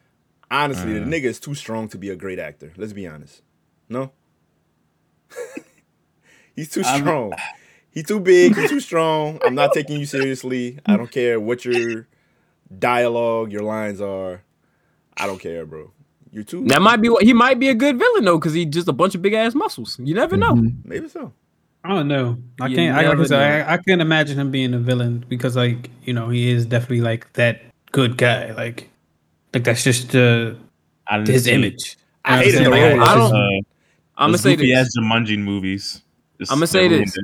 [0.50, 1.06] Honestly, Uh.
[1.06, 2.74] the nigga is too strong to be a great actor.
[2.78, 3.42] Let's be honest.
[3.88, 4.12] No,
[6.56, 7.34] he's too I'm- strong.
[7.94, 8.56] He's too big.
[8.56, 9.38] He's too strong.
[9.46, 10.80] I'm not taking you seriously.
[10.86, 12.08] I don't care what your
[12.80, 14.44] dialogue, your lines are.
[15.18, 15.92] I don't care, bro.
[16.32, 16.64] You're too.
[16.66, 18.94] That might be what he might be a good villain though, because he just a
[18.94, 20.00] bunch of big ass muscles.
[20.02, 20.54] You never know.
[20.54, 20.76] Mhm.
[20.86, 21.34] Maybe so.
[21.84, 22.38] I don't know.
[22.62, 22.94] I You can't.
[22.94, 25.90] I, like I never said, I, I can't imagine him being a villain because, like,
[26.06, 28.52] you know, he is definitely like that good guy.
[28.54, 28.90] Like,
[29.54, 30.54] like that's just uh,
[31.08, 31.98] I his see- image.
[32.24, 32.82] I You hated know I'm role.
[32.82, 33.02] saying?
[33.02, 33.62] I don't- Uh,
[34.18, 34.78] I'm gonna say goofy this.
[34.78, 36.02] ass Jumanji movies.
[36.40, 37.18] Just I'ma say this.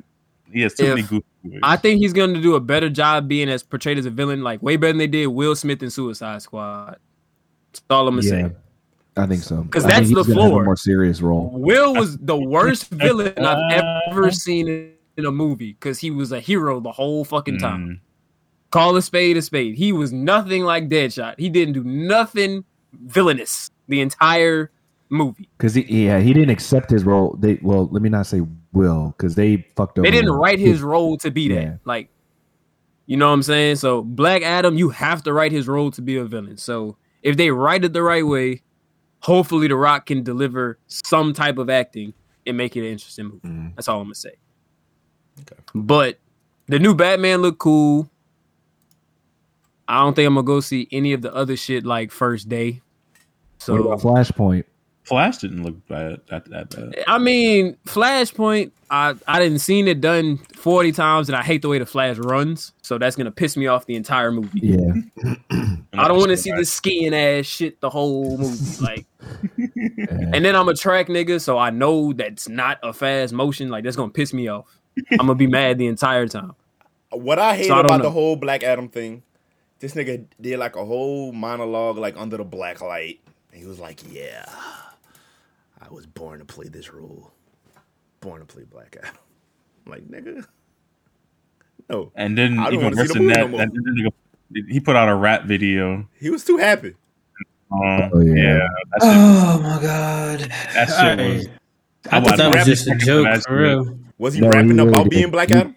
[0.52, 1.60] He has too many goofy movies.
[1.62, 4.63] I think he's gonna do a better job being as portrayed as a villain, like
[4.63, 6.97] way better than they did Will Smith in Suicide Squad.
[7.80, 8.56] That's all I'm gonna Yeah, say.
[9.18, 9.63] I think so.
[9.63, 10.63] Because that's the gonna have a floor.
[10.63, 11.50] more serious role.
[11.54, 16.40] Will was the worst villain I've ever seen in a movie because he was a
[16.40, 17.88] hero the whole fucking time.
[17.88, 18.00] Mm.
[18.70, 19.76] Call a spade a spade.
[19.76, 21.40] He was nothing like Deadshot.
[21.40, 22.63] He didn't do nothing
[22.94, 24.72] villainous the entire
[25.10, 25.50] movie.
[25.58, 27.36] Because he, yeah, he didn't accept his role.
[27.40, 28.42] They well, let me not say
[28.74, 30.06] will, because they fucked over.
[30.06, 30.36] They didn't him.
[30.36, 31.62] write his role to be that.
[31.62, 31.74] Yeah.
[31.86, 32.10] Like,
[33.08, 33.78] you know what I'm saying?
[33.78, 36.58] So Black Adam, you have to write his role to be a villain.
[36.58, 38.62] So if they write it the right way,
[39.20, 42.13] hopefully The Rock can deliver some type of acting
[42.46, 43.40] and make it an interesting movie.
[43.48, 43.76] Mhm.
[43.76, 44.36] That's all I'm gonna say.
[45.42, 45.62] Okay.
[45.76, 46.20] But
[46.68, 48.10] the new Batman looked cool.
[49.90, 52.82] I don't think I'm gonna go see any of the other shit like first day.
[53.66, 54.63] What about So Flashpoint?
[55.08, 56.20] Flash didn't look bad.
[56.30, 57.04] That, that bad.
[57.08, 61.70] I mean, Flashpoint, I I didn't seen it done 40 times, and I hate the
[61.70, 62.74] way the Flash runs.
[62.82, 64.60] So that's gonna piss me off the entire movie.
[64.62, 64.91] Yeah,
[65.93, 68.84] I don't want to see the skiing ass shit the whole movie.
[68.84, 69.06] Like,
[69.58, 73.70] and then I'm a track nigga, so I know that's not a fast motion.
[73.70, 74.65] Like, that's gonna piss me off.
[75.12, 76.54] I'm gonna be mad the entire time.
[77.12, 78.04] What I hate So I about know.
[78.04, 79.24] the whole Black Adam thing,
[79.80, 83.22] this nigga did like a whole monologue like under the black light.
[83.54, 84.46] And he was like, "Yeah,
[85.89, 87.32] I was born to play this role,
[88.19, 89.15] born to play Black Adam."
[89.86, 90.45] I'm like, nigga,
[91.89, 95.08] no, And then I even wanna worse than that, no that nigga- he put out
[95.10, 96.08] a rap video.
[96.19, 96.95] he was too happy.
[97.71, 98.34] Um, Oh, yeah.
[98.36, 100.39] yeah, that shit, Oh my god!
[100.73, 101.47] that shit was.
[102.12, 104.00] I, thought that was rap- just a joke for real.
[104.17, 105.10] Was he No, he rapping really about did.
[105.12, 105.76] being Black He- Adam?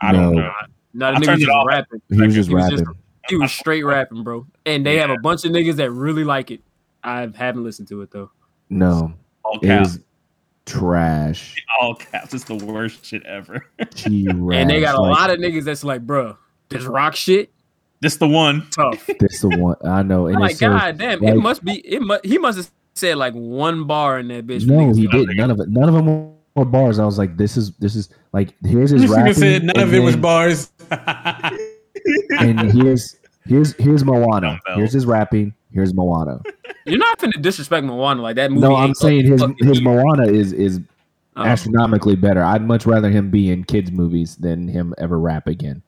[0.00, 0.50] I don't know.
[0.94, 1.66] No, I the nigga turned was it just off.
[1.68, 2.02] rapping.
[2.10, 2.78] he was just He was rapping.
[2.78, 2.90] just-
[3.28, 4.46] He was straight rapping, bro.
[4.66, 6.60] And they have a bunch of niggas that really like it.
[7.04, 8.30] I haven't listened to it though.
[8.72, 9.12] No,
[9.44, 9.88] All it caps.
[9.94, 10.00] was
[10.66, 11.56] trash.
[11.80, 12.34] All caps.
[12.34, 13.66] It's the worst shit ever.
[14.06, 16.36] And they got a lot of niggas that's like, bro,
[16.68, 17.50] this rock shit
[18.00, 18.66] this the one.
[18.70, 19.08] tough.
[19.20, 21.74] This the one I know, and like, it's so, god damn, it must be.
[21.86, 22.24] It must.
[22.24, 24.66] He must have said like one bar in that bitch.
[24.66, 25.36] no, he didn't.
[25.36, 25.68] None of it.
[25.68, 26.98] None of them were bars.
[26.98, 29.34] I was like, this is this is like here's his This nigga rapping.
[29.34, 30.72] said none and of it was bars.
[32.38, 34.58] And here's here's here's Moana.
[34.74, 35.54] Here's his rapping.
[35.72, 36.40] Here's Moana.
[36.84, 38.66] You're not going to disrespect Moana like that movie.
[38.66, 39.84] No, I'm saying his fucking his huge.
[39.84, 40.80] Moana is is
[41.34, 41.44] Oh.
[41.44, 42.42] astronomically better.
[42.44, 45.80] I'd much rather him be in kids movies than him ever rap again.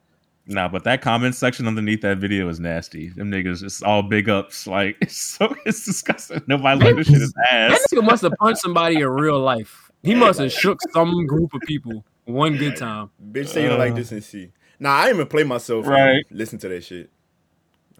[0.46, 3.10] Nah, but that comment section underneath that video is nasty.
[3.10, 4.66] Them niggas just all big ups.
[4.66, 6.42] Like it's so it's disgusting.
[6.46, 7.86] Nobody like this shit is That ass.
[7.92, 9.90] nigga must have punched somebody in real life.
[10.02, 13.10] He must have shook some group of people one good time.
[13.32, 13.96] Bitch, say you don't like Uh.
[13.96, 14.50] this and see.
[14.80, 15.86] Nah, I didn't even play myself.
[15.86, 16.24] Right.
[16.30, 17.10] Listen to that shit.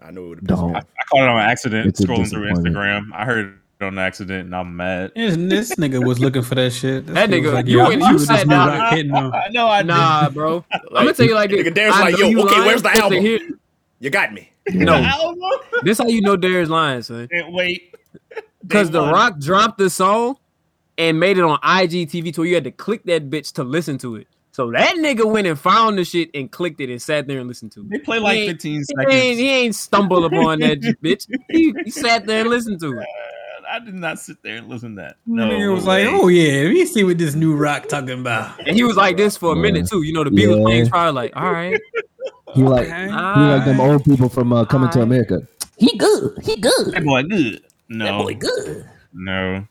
[0.01, 0.75] I know it would Don't.
[0.75, 2.49] I, I caught it on accident It's scrolling through.
[2.51, 3.09] Instagram.
[3.13, 5.11] I heard it on accident and I'm mad.
[5.15, 7.05] This, this nigga was looking for that shit.
[7.07, 8.67] This That was nigga- like, you yo, and- I'm you sure sat this new down-
[8.79, 9.33] rock hitting on.
[9.33, 10.63] I know I Nah, bro.
[10.71, 11.65] I'm gonna tell you like this.
[11.67, 13.21] Nigga, Darren's like, yo, okay, lying where's the album?
[13.21, 13.39] Here,
[13.99, 14.51] You got me.
[14.73, 15.35] no,
[15.83, 17.27] this how you know Darius lying, son.
[17.31, 17.93] Can't wait.
[18.65, 18.99] Because The.
[19.01, 20.37] Rock dropped the song
[20.97, 23.99] and made it on IGTV to where you had to click that bitch to listen
[23.99, 24.27] to it.
[24.55, 27.47] So that nigga went and found the shit and clicked it and sat there and
[27.49, 27.89] listened to it.
[27.89, 29.37] They play like He ain't- 15 He ain't, seconds.
[29.37, 31.27] he ain't stumbled upon that bitch.
[31.49, 33.05] He, he sat there and listened to it.
[33.69, 35.17] I did not sit there and listen to that.
[35.25, 36.05] No, No, nigga was way.
[36.07, 38.65] like, oh yeah, let me see what this new rock talking about.
[38.65, 40.03] And he was like this for a minute too.
[40.03, 40.63] You know, the beat was Yeah.
[40.63, 41.77] playing trial, like, all right.
[42.53, 43.07] He like Okay.
[43.07, 45.45] he like them old people from uh, Coming to America.
[45.77, 46.37] He good.
[46.43, 46.93] He good.
[46.93, 47.61] that boy good.
[47.89, 48.05] No.
[48.05, 48.89] That boy good.
[49.13, 49.67] no.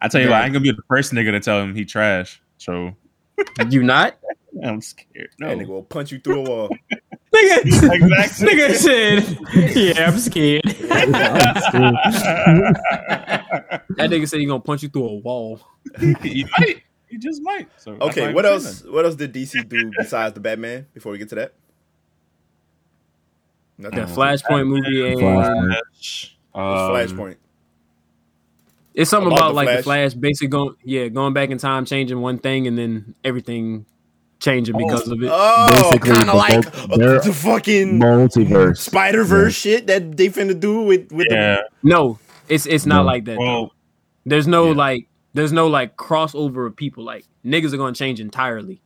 [0.00, 1.84] I tell you what, I ain't gonna be the first nigga to tell him he
[1.84, 2.42] trash.
[2.58, 2.96] So
[3.70, 4.16] You not?
[4.62, 5.30] I'm scared.
[5.38, 6.68] That nigga No, will punch you through a wall.
[7.34, 8.46] Nigga, nigga, Exactly.
[8.48, 9.22] nigga said,
[9.76, 10.62] "Yeah, I'm scared."
[13.96, 15.60] That nigga said he gonna punch you through a wall.
[16.22, 16.82] he might.
[17.08, 17.68] He just might.
[17.76, 18.84] So Okay, I'm what saying else?
[18.84, 20.86] What else did DC do besides the Batman?
[20.94, 21.54] Before we get to that,
[23.78, 24.00] nothing.
[24.00, 25.82] The Flashpoint movie and that.
[26.54, 27.36] Um, Flashpoint.
[28.94, 30.12] It's something About about, the like the Flash?
[30.12, 33.86] Flash basically going yeah going back in time, changing one thing, and then everything
[34.40, 35.30] changing because of it.
[35.32, 38.78] Oh, Basically, kind the of like mul- the fucking Multiverse.
[38.78, 41.62] Spider Verse shit that they finna do with with Yeah.
[41.82, 43.06] No, it's it's not No.
[43.06, 43.38] like that.
[43.38, 43.72] Well,
[44.26, 44.76] There's no Yeah.
[44.76, 47.04] like there's no like crossover of people.
[47.04, 48.80] Like niggas are gonna change entirely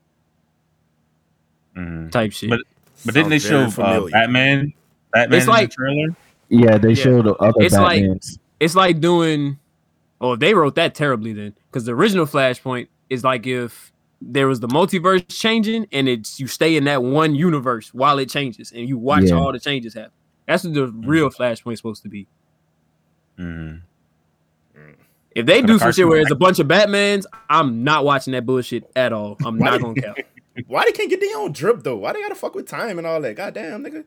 [1.77, 2.11] mhm.
[2.11, 2.51] type shit.
[2.51, 2.61] But
[3.05, 4.07] but didn't they show very uh.
[4.11, 4.73] Batman?
[5.12, 6.16] Batman It's in like- the trailer.
[6.51, 6.94] Yeah, they Yeah.
[7.03, 8.05] showed other It's like-
[8.59, 9.59] it's like doing
[10.21, 14.61] oh they wrote that terribly then because the original flashpoint is like if there was
[14.61, 18.89] the multiverse changing and it's you stay in that one universe while it changes and
[18.89, 19.35] you watch Yeah.
[19.37, 20.11] all the changes happen
[20.47, 22.27] that's what the real flashpoint is supposed to be
[23.39, 23.83] Mhm.
[25.35, 28.05] if they For do the some shit where it's a bunch of batmans i'm not
[28.05, 30.19] watching that bullshit at all i'm not gonna count
[30.67, 31.95] Why they can't get their own drip though?
[31.95, 33.37] Why they gotta fuck with time and all that?
[33.37, 34.03] Goddamn, nigga.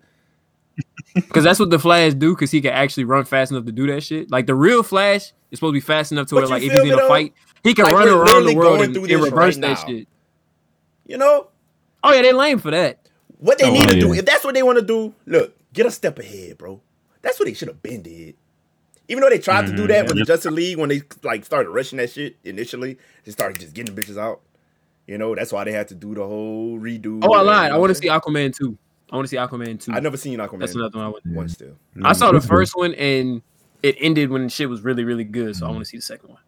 [1.13, 3.87] Because that's what the flash do because he can actually run fast enough to do
[3.87, 6.49] that shit like the real flash is supposed to be fast enough to But where
[6.49, 7.07] like if he's in a though?
[7.07, 9.79] fight he can Like, run around the world and, through and this reverse right that
[9.79, 9.87] now.
[9.87, 10.07] shit
[11.05, 11.47] You know
[12.03, 12.99] oh yeah they lame for that
[13.39, 14.13] what they Oh, need to do.
[14.13, 16.79] If that's what they want to do, look, get a step ahead, bro.
[17.23, 18.35] That's what they should have been did.
[19.07, 19.87] Even though they tried to do Mhm.
[19.87, 20.25] that with the Yeah.
[20.25, 24.15] Justice League when they like started rushing that shit initially, they started just getting bitches
[24.15, 24.41] out.
[25.07, 27.19] You know, that's why they had to do the whole redo.
[27.23, 27.71] Oh, I lied.
[27.71, 28.77] I want to see Aquaman two.
[29.12, 29.91] I want to see Aquaman two.
[29.91, 30.60] I've never seen Aquaman.
[30.60, 31.26] That's another one I want.
[31.26, 31.76] one still.
[32.04, 33.41] I saw the first one and
[33.84, 35.56] it ended when shit was really really good.
[35.56, 36.39] So I want to see the second one.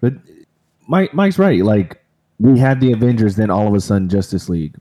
[0.00, 0.14] But
[0.88, 1.64] Mike, Mike's right.
[1.64, 2.02] Like
[2.38, 4.76] we had the Avengers, then all of a sudden Justice League,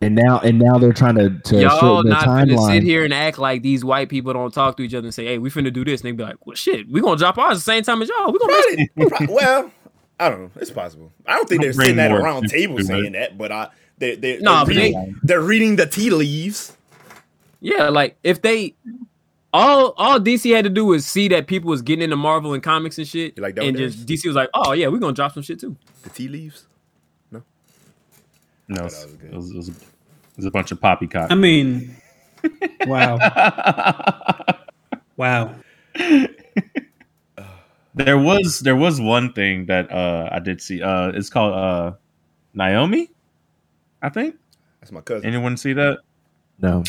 [0.00, 2.72] and now and now they're trying to to Y'all shorten the not finna timeline.
[2.74, 5.26] sit here and act like these white people don't talk to each other and say,
[5.26, 7.58] "Hey, we finna do this." And they be like, "Well, shit, we gonna drop ours
[7.58, 8.32] the same time as y'all.
[8.32, 9.70] We gonna." Make Probably, well,
[10.20, 10.50] I don't know.
[10.56, 11.12] It's possible.
[11.26, 14.16] I don't think they're Bring sitting at a round table saying that, but I they
[14.16, 16.76] they Nah, they're, reading, they're reading the tea leaves.
[17.60, 18.74] Yeah, like if they
[19.52, 22.62] all all DC had to do was see that people was getting into Marvel and
[22.62, 24.98] comics and shit, You like that and one, just DC was like, "Oh yeah, we're
[24.98, 26.66] gonna drop some shit too." The tea leaves.
[27.30, 27.42] No,
[28.68, 29.32] No, it's, was good.
[29.32, 31.32] it was, it was, a, it was a bunch of poppycock.
[31.32, 31.96] I mean,
[32.86, 33.18] wow,
[35.16, 35.54] wow.
[37.94, 40.82] there was there was one thing that uh I did see.
[40.82, 41.92] Uh it's called uh
[42.54, 43.10] Naomi,
[44.02, 44.36] I think.
[44.80, 45.26] That's my cousin.
[45.28, 45.98] Anyone see that?
[46.60, 46.82] no,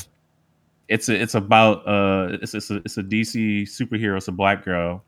[0.88, 4.18] It's a, it's about uh it's it's a, it's a DC superhero.
[4.18, 5.04] It's a black girl,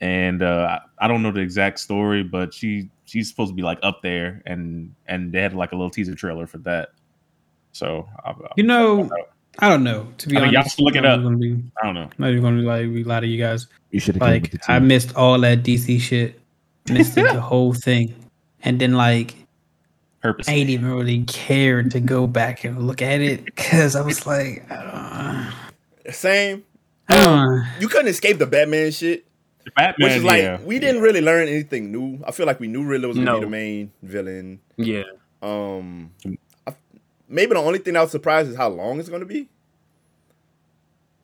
[0.00, 3.62] and uh I I don't know the exact story, but she she's supposed to be
[3.62, 6.90] like up there, and and they had like a little teaser trailer for that.
[7.72, 9.08] So I, I, You know,
[9.58, 10.08] I don't know.
[10.18, 11.22] To be I mean, y'all honest, look it I'm up.
[11.22, 12.02] Gonna be, I don't know.
[12.02, 13.66] I'm not even gonna be like we lie to you guys.
[13.90, 16.40] you should have Like I missed all that DC shit,
[16.90, 18.14] missed it, the whole thing,
[18.62, 19.34] and then like
[20.22, 20.48] Purpose.
[20.48, 24.26] I ain't even really cared to go back and look at it because I was
[24.26, 25.50] like, I
[26.10, 26.62] Same.
[27.08, 29.24] don't, I don't, You couldn't escape the Batman shit,
[29.74, 30.60] Batman, which is like yeah.
[30.62, 32.22] we didn't really learn anything new.
[32.26, 33.38] I feel like we knew Riddler was gonna No.
[33.38, 34.60] be the main villain.
[34.76, 35.04] Yeah,
[35.40, 36.10] Um,
[36.66, 36.74] I,
[37.26, 39.48] maybe the only thing that was surprised is how long it's gonna be.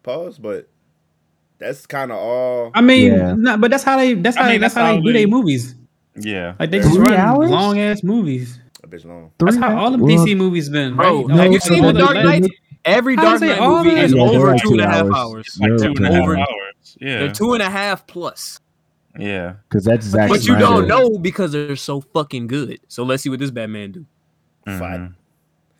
[0.03, 0.69] Pause, but
[1.59, 2.71] that's kind of all.
[2.75, 3.35] I mean, Yeah.
[3.37, 5.27] nah, but that's how they that's I how mean, that's, that's how they do their
[5.27, 5.75] movies.
[6.15, 6.55] yeah.
[6.59, 7.51] Like they Three just run hours?
[7.51, 8.59] long ass movies.
[8.87, 9.33] A bitch long.
[9.39, 10.21] That's Three how all the hours?
[10.21, 10.97] DC movies been.
[10.97, 11.25] bro.
[11.27, 11.37] right?
[11.39, 12.45] have you seen the the Dark Knight?
[12.85, 15.15] Every Dark Knight movie is Yeah, over like two and a two half hours.
[15.15, 15.47] hours.
[15.49, 16.39] It's like No, two and a two half hours.
[16.39, 16.97] hours.
[17.01, 17.19] Yeah.
[17.19, 18.61] They're two and a half plus.
[19.19, 19.55] yeah.
[19.69, 20.61] because that's Zack But you Snyder.
[20.61, 22.79] don't know because they're so fucking good.
[22.89, 24.07] So let's see what this Batman do.
[24.67, 24.79] Fine.
[24.79, 25.15] Mhm.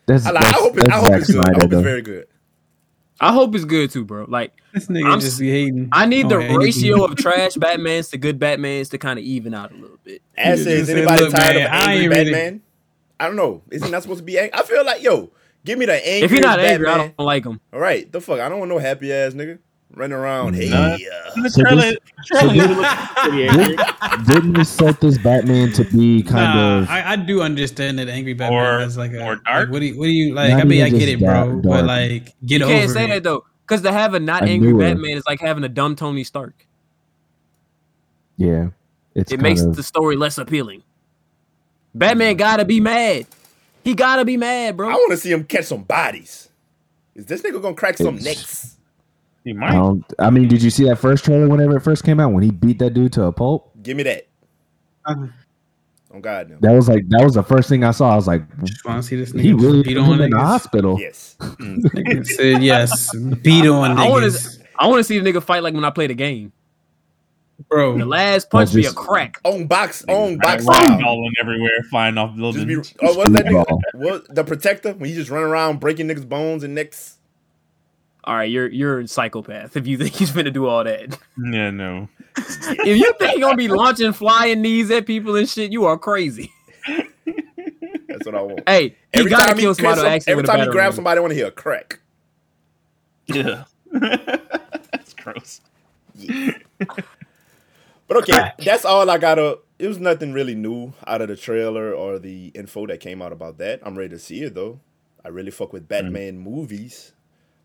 [0.07, 1.45] That's, I, like, I hope, it, I hope it's good.
[1.45, 1.79] I hope though.
[1.79, 2.27] it's very good.
[3.21, 4.27] I hope it's good too, bro.
[4.29, 5.89] Like This nigga I'm just be hating.
[5.93, 6.59] I need the anything.
[6.59, 10.23] ratio of trash Batmans to good Batmans to kind of even out a little bit.
[10.37, 12.61] As You says just said, anybody "Look, tired man, of I angry ain't really- Batman?
[13.19, 13.63] I don't know.
[13.71, 14.55] Is he not supposed to be angry?
[14.55, 15.31] I feel like yo,
[15.65, 16.25] give me the angry.
[16.27, 17.07] If you're not angry, Batman.
[17.09, 17.61] I don't like him.
[17.73, 18.41] All right, the fuck.
[18.41, 19.59] I don't want no happy ass nigga
[19.95, 20.55] running around.
[20.55, 20.95] Hey, Nah.
[20.95, 21.97] uh, So this- so looks
[23.23, 23.67] pretty angry.
[23.77, 26.91] Didn't, didn't they set this Batman to be kind Nah, of?
[26.91, 29.71] I, I do understand that angry Batman Or- is like a or like, dark?
[29.71, 30.51] what do you what do you like?
[30.51, 33.05] Not I mean, I get it, bro, dark, but like get You over can't say
[33.05, 33.09] it.
[33.09, 34.75] that though, because to have a not I angry.
[34.75, 36.67] Batman is like having a dumb Tony Stark.
[38.37, 38.69] yeah,
[39.15, 40.83] it's It makes of, the story less appealing.
[41.99, 43.27] Batman gotta be mad.
[43.85, 44.89] He gotta be mad, bro.
[44.89, 46.49] I want to see him catch some bodies.
[47.15, 48.73] Is this nigga gonna crack some It's- necks?
[49.45, 49.73] He I, might.
[49.73, 52.43] don't, I mean, did you see that first trailer whenever it first came out when
[52.43, 53.71] he beat that dude to a pulp?
[53.81, 54.27] Give me that.
[55.05, 55.29] Uh,
[56.13, 56.57] On God, no.
[56.61, 58.11] That was like that was the first thing I saw.
[58.13, 60.31] I was like, Just want to see this nigga he really beat beat on in
[60.31, 60.99] the hospital.
[61.01, 61.37] Yes.
[62.25, 64.31] Said yes, beat on I wanna-
[64.79, 66.53] I want to see the nigga fight like when I play the game.
[67.69, 69.41] Bro, the last punch be a crack.
[69.45, 71.01] On box, on box Right, style.
[71.01, 73.65] falling everywhere, flying off Just be, oh, what's that nigga?
[73.95, 74.93] What the protector?
[74.93, 77.17] When you just run around breaking niggas' bones and necks.
[78.25, 81.19] All right, you're you're a psychopath if you think he's gonna do all that.
[81.39, 82.09] Yeah, no.
[82.37, 85.97] if you think you're gonna be launching flying knees at people and shit, you are
[85.97, 86.53] crazy.
[86.87, 88.63] That's what I want.
[88.69, 90.21] Hey, he Every gotta time, he, kill somebody.
[90.21, 92.01] some- every time he battering grabs somebody, I want to hear a crack.
[93.27, 93.65] Yeah.
[93.93, 95.61] That's gross.
[98.09, 99.37] But okay, that's all I got.
[99.37, 103.21] to It was nothing really new out of the trailer or the info that came
[103.21, 103.81] out about that.
[103.83, 104.81] I'm ready to see it though.
[105.25, 107.13] I really fuck with Batman movies.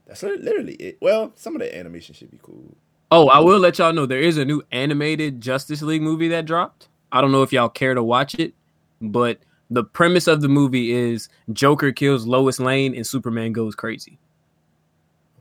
[0.07, 0.97] That's literally it.
[0.99, 2.75] Well, some of the animation should be cool.
[3.11, 6.45] Oh, I will let y'all know there is a new animated Justice League movie that
[6.45, 6.87] dropped.
[7.11, 8.53] I don't know if y'all care to watch it,
[9.01, 14.17] but the premise of the movie is Joker kills Lois Lane and Superman goes crazy.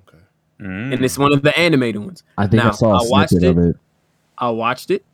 [0.06, 0.22] Okay.
[0.60, 0.94] Mm.
[0.94, 2.22] And it's one of the animated ones.
[2.36, 3.76] I think I saw a I watched snippet of it.
[4.40, 5.04] I watched it.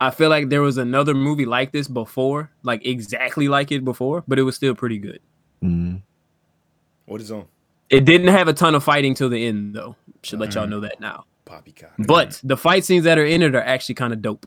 [0.00, 4.24] I feel like there was another movie like this before, like exactly like it before,
[4.26, 5.20] but it was still pretty good.
[5.62, 6.02] Mhm.
[7.06, 7.44] What is on?
[7.88, 9.94] It didn't have a ton of fighting till the end, though.
[10.22, 10.70] Should let y'all Mhm.
[10.70, 11.24] know that now.
[11.44, 11.92] Poppycock.
[11.98, 14.46] But the fight scenes that are in it are actually kind of dope.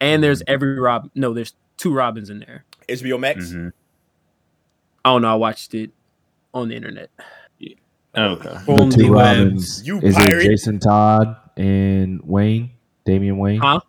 [0.00, 1.10] And there's every Rob.
[1.14, 2.64] No, there's two Robins in there.
[2.88, 3.52] HBO Max.
[3.52, 3.72] Mhm.
[5.04, 5.28] I don't know.
[5.32, 5.90] I watched it
[6.54, 7.10] on the internet.
[8.16, 8.58] Okay.
[8.66, 9.12] The two.
[9.12, 9.86] Robins.
[9.86, 10.44] You is pirate.
[10.44, 12.70] it Jason Todd and Wayne?
[13.08, 13.60] Damian Wayne?
[13.60, 13.80] Huh?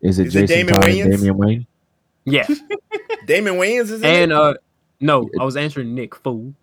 [0.00, 1.02] Is it Is it Jason Damon Todd Wayans?
[1.04, 1.66] and Damian Wayne?
[2.24, 2.46] Yeah.
[3.26, 4.36] Damon Wayans is in and it?
[4.38, 4.54] uh,
[5.00, 6.14] no, I was answering Nick.
[6.16, 6.54] Fool.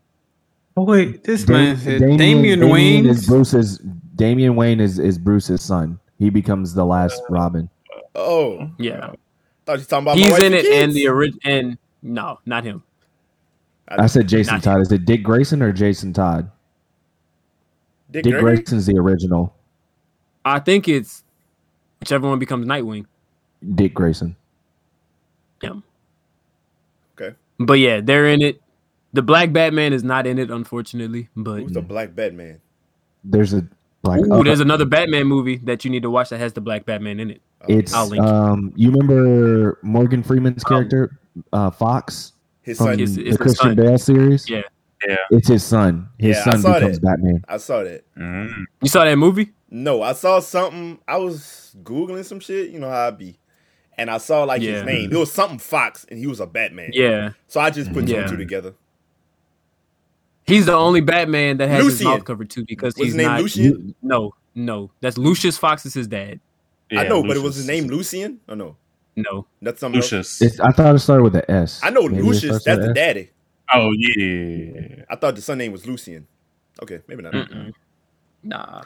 [0.77, 3.05] Oh wait, this Da- man said Damian, Damian, Damian Wayne.
[3.05, 3.77] is Bruce's.
[4.15, 5.99] Damian Wayne is, is Bruce's son.
[6.19, 7.69] He becomes the last Robin.
[8.15, 9.11] Oh, Yeah,
[9.65, 10.17] thought you talking about.
[10.17, 11.39] my he's wife in and it, and the original.
[11.45, 12.83] And no, not him.
[13.87, 14.81] I said Jason Not Todd.
[14.81, 16.49] Is it Dick Grayson or Jason Todd?
[18.11, 19.53] Dick, Dick Grayson's the original.
[20.45, 21.23] I think it's
[22.01, 23.05] whichever one becomes Nightwing.
[23.75, 24.35] Dick Grayson.
[25.63, 25.73] Yeah.
[27.15, 27.35] Okay.
[27.59, 28.61] But yeah, they're in it.
[29.13, 31.29] The Black Batman is not in it, unfortunately.
[31.35, 32.59] But Who's the Black Batman?
[33.23, 33.65] There's a
[34.03, 34.21] like.
[34.21, 36.85] Ooh, uh, there's another Batman movie that you need to watch that has the Black
[36.85, 37.41] Batman in it.
[37.67, 38.73] It's I'll link um.
[38.75, 41.19] You remember Morgan Freeman's character,
[41.53, 42.33] uh, Fox
[42.63, 42.93] his from son.
[42.95, 43.75] It's- the it's his Christian son.
[43.75, 44.49] Bale series.
[44.49, 44.61] Yeah.
[45.07, 45.17] Yeah.
[45.31, 46.09] It's his son.
[46.19, 47.05] His Yeah, son becomes that.
[47.05, 47.43] Batman.
[47.47, 48.03] I saw that.
[48.15, 48.65] Mm.
[48.81, 49.51] You saw that movie?
[49.73, 50.99] No, I saw something.
[51.07, 52.69] I was googling some shit.
[52.71, 53.39] You know how I be,
[53.97, 55.11] and I saw like his name.
[55.11, 56.89] It was something Fox, and he was a Batman.
[56.93, 57.31] Yeah.
[57.47, 58.73] So I just put two and two together.
[60.45, 62.07] He's the only Batman that has his Lucian.
[62.07, 63.41] mouth covered too because What's he's his name, not.
[63.41, 63.95] Lucian?
[64.01, 66.39] No, no, that's Lucius Fox is his dad.
[66.91, 68.39] I Yeah, know, but it was his name Lucian.
[68.49, 68.75] Oh no,
[69.15, 70.11] No, that's something else.
[70.11, 70.41] Lucius.
[70.41, 71.79] It's, I thought it started with an S.
[71.83, 72.63] I know Maybe Lucius.
[72.65, 72.95] That's the S?
[72.95, 73.29] daddy.
[73.73, 75.03] Oh yeah.
[75.09, 76.27] I thought the son name was Lucian.
[76.83, 77.33] Okay, maybe not.
[77.33, 77.71] Mm-mm.
[78.43, 78.81] nah.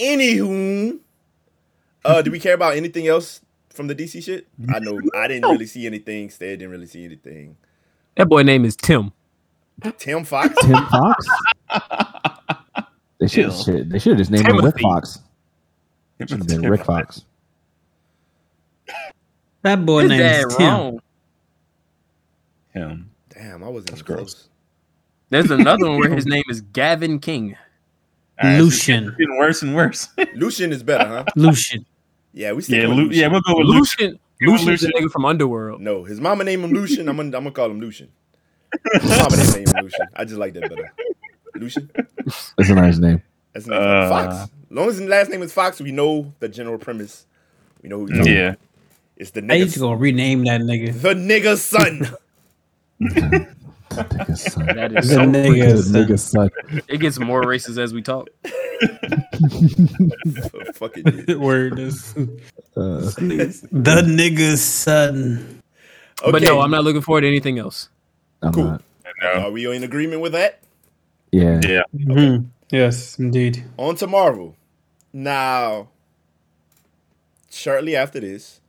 [0.00, 0.98] Anywho,
[2.04, 4.46] uh, do we care about anything else from the DC shit?
[4.72, 6.30] I know I didn't really see anything.
[6.30, 7.56] Stay didn't really see anything.
[8.16, 9.12] That boy name is Tim.
[9.98, 10.54] Tim Fox.
[10.64, 11.26] Tim Fox.
[13.18, 13.52] they should Ew.
[13.64, 13.90] shit.
[13.90, 14.82] They should have just named him Rick Timothy.
[14.82, 15.18] Fox.
[16.20, 17.24] Should have been Rick Fox.
[19.62, 20.66] That boy name is Tim.
[20.66, 21.00] wrong.
[22.72, 23.10] Him.
[23.30, 24.34] Damn, I wasn't That's even gross.
[24.34, 24.48] close.
[25.30, 27.56] There's another one where his name is Gavin King.
[28.42, 29.04] All right, it's Lucian.
[29.18, 30.08] Getting worse and worse.
[30.34, 31.24] Lucian is better, huh?
[31.36, 31.84] Lucian.
[32.32, 33.12] Yeah, we stick yeah, Lu- Lucian.
[33.20, 34.18] yeah, we'll go with Lucian.
[34.40, 34.66] Lucian.
[34.66, 35.80] Lucian's the nigga from Underworld.
[35.80, 37.08] No, his mama named him Lucian.
[37.08, 38.08] I'm gonna, I'm gonna call him Lucian.
[38.94, 40.06] His mama didn't name him Lucian.
[40.14, 40.92] I just like that better.
[41.56, 41.90] Lucian.
[42.56, 43.20] That's a nice name.
[43.52, 44.08] That's the name Uh.
[44.08, 44.34] Fox.
[44.70, 47.26] As long as his last name is Fox, we know the general premise.
[47.82, 48.48] We know who he's talking Yeah.
[48.50, 48.58] about.
[49.16, 49.64] It's the They nigga.
[49.64, 50.94] just gonna rename that nigga.
[51.02, 52.08] The nigga son.
[53.90, 54.66] Nigga's son.
[54.66, 55.20] That is The so.
[55.20, 55.92] nigga son.
[55.94, 56.50] Nigga's son.
[56.88, 58.28] It gets more racist as we talk.
[60.50, 62.20] So fucking Word is Uh,
[62.76, 65.60] the nigga's son.
[66.22, 66.30] okay.
[66.30, 67.88] But no, I'm not looking forward to anything else.
[68.42, 68.64] I'm Cool.
[68.64, 68.82] not.
[69.22, 69.28] No.
[69.46, 70.60] Are we in agreement with that?
[71.32, 71.60] Yeah.
[71.62, 71.82] Yeah.
[71.94, 72.46] Mhm.
[72.70, 73.64] Yes, indeed.
[73.76, 74.56] On to Marvel.
[75.12, 75.88] Now,
[77.50, 78.60] shortly after this,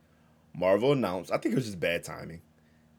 [0.53, 2.41] Marvel announced, I think it was just bad timing,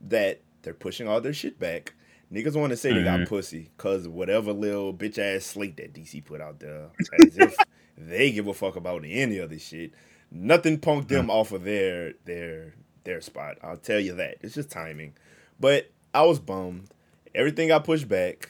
[0.09, 1.93] that they're pushing all their shit back.
[2.33, 3.29] Niggas want to say they got Mhm.
[3.29, 6.87] pussy because whatever little bitch ass slate that DC put out there,
[7.21, 7.55] as if
[7.99, 9.93] they give a fuck about any of this shit.
[10.31, 13.59] Nothing punked them off of their their their spot.
[13.63, 14.37] I'll tell you that.
[14.41, 15.13] It's just timing.
[15.61, 16.89] But I was bummed.
[17.35, 18.49] Everything got pushed back,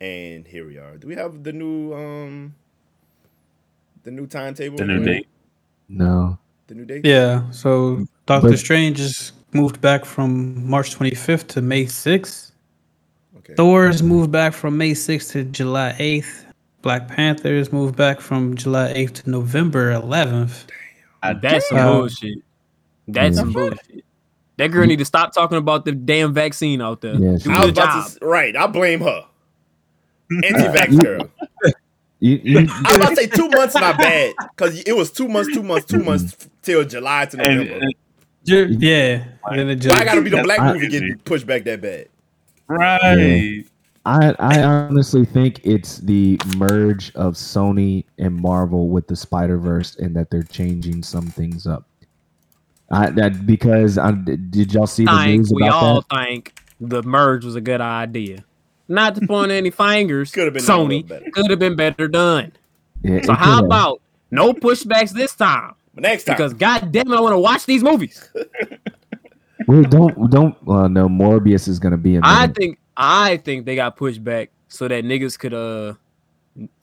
[0.00, 0.96] and here we are.
[0.98, 2.54] Do we have the new um
[4.02, 4.76] the new timetable?
[4.76, 5.28] The new date.
[5.88, 6.38] No.
[6.66, 7.06] The new date.
[7.06, 7.50] Yeah.
[7.52, 12.47] So Doctor But- Strange is moved back from March 25th to May 6th.
[13.48, 13.54] Okay.
[13.56, 16.44] Thor's moved back from May 6th to July 8th.
[16.82, 20.66] Black Panthers moved back from July 8th to November 11th.
[21.40, 22.38] That's some Uh, bullshit.
[23.08, 24.04] That's some bullshit.
[24.58, 27.14] That girl need to stop talking about the damn vaccine out there.
[27.14, 28.06] Yeah, Do I was the about job.
[28.20, 28.54] to right.
[28.56, 29.24] I blame her.
[30.44, 31.30] Anti-vax girl.
[32.20, 35.28] You, you, I was about to say two months not bad because it was two
[35.28, 37.78] months, two months, two months till July to November.
[37.80, 39.22] and- Yeah.
[39.44, 41.80] And then it just, Why gotta be the black I- movie getting pushed back that
[41.80, 42.08] bad?
[42.68, 43.64] Right.
[44.06, 49.96] I I honestly think it's the merge of Sony and Marvel with the Spider Verse,
[49.96, 51.84] and that they're changing some things up.
[52.90, 56.26] I that because I did y'all see the think news we all that?
[56.26, 58.44] think the merge was a good idea.
[58.90, 60.30] Not to point any fingers.
[60.32, 61.26] Could've been Sony better.
[61.34, 62.52] could have been better done.
[63.02, 64.00] Yeah, So how about
[64.30, 65.74] no pushbacks this time?
[65.94, 68.26] Next time, Because goddamn, I want to watch these movies.
[69.66, 72.22] Well, don't don't uh, no Morbius is gonna be in.
[72.24, 75.94] I think I think they got pushed back so that niggas could uh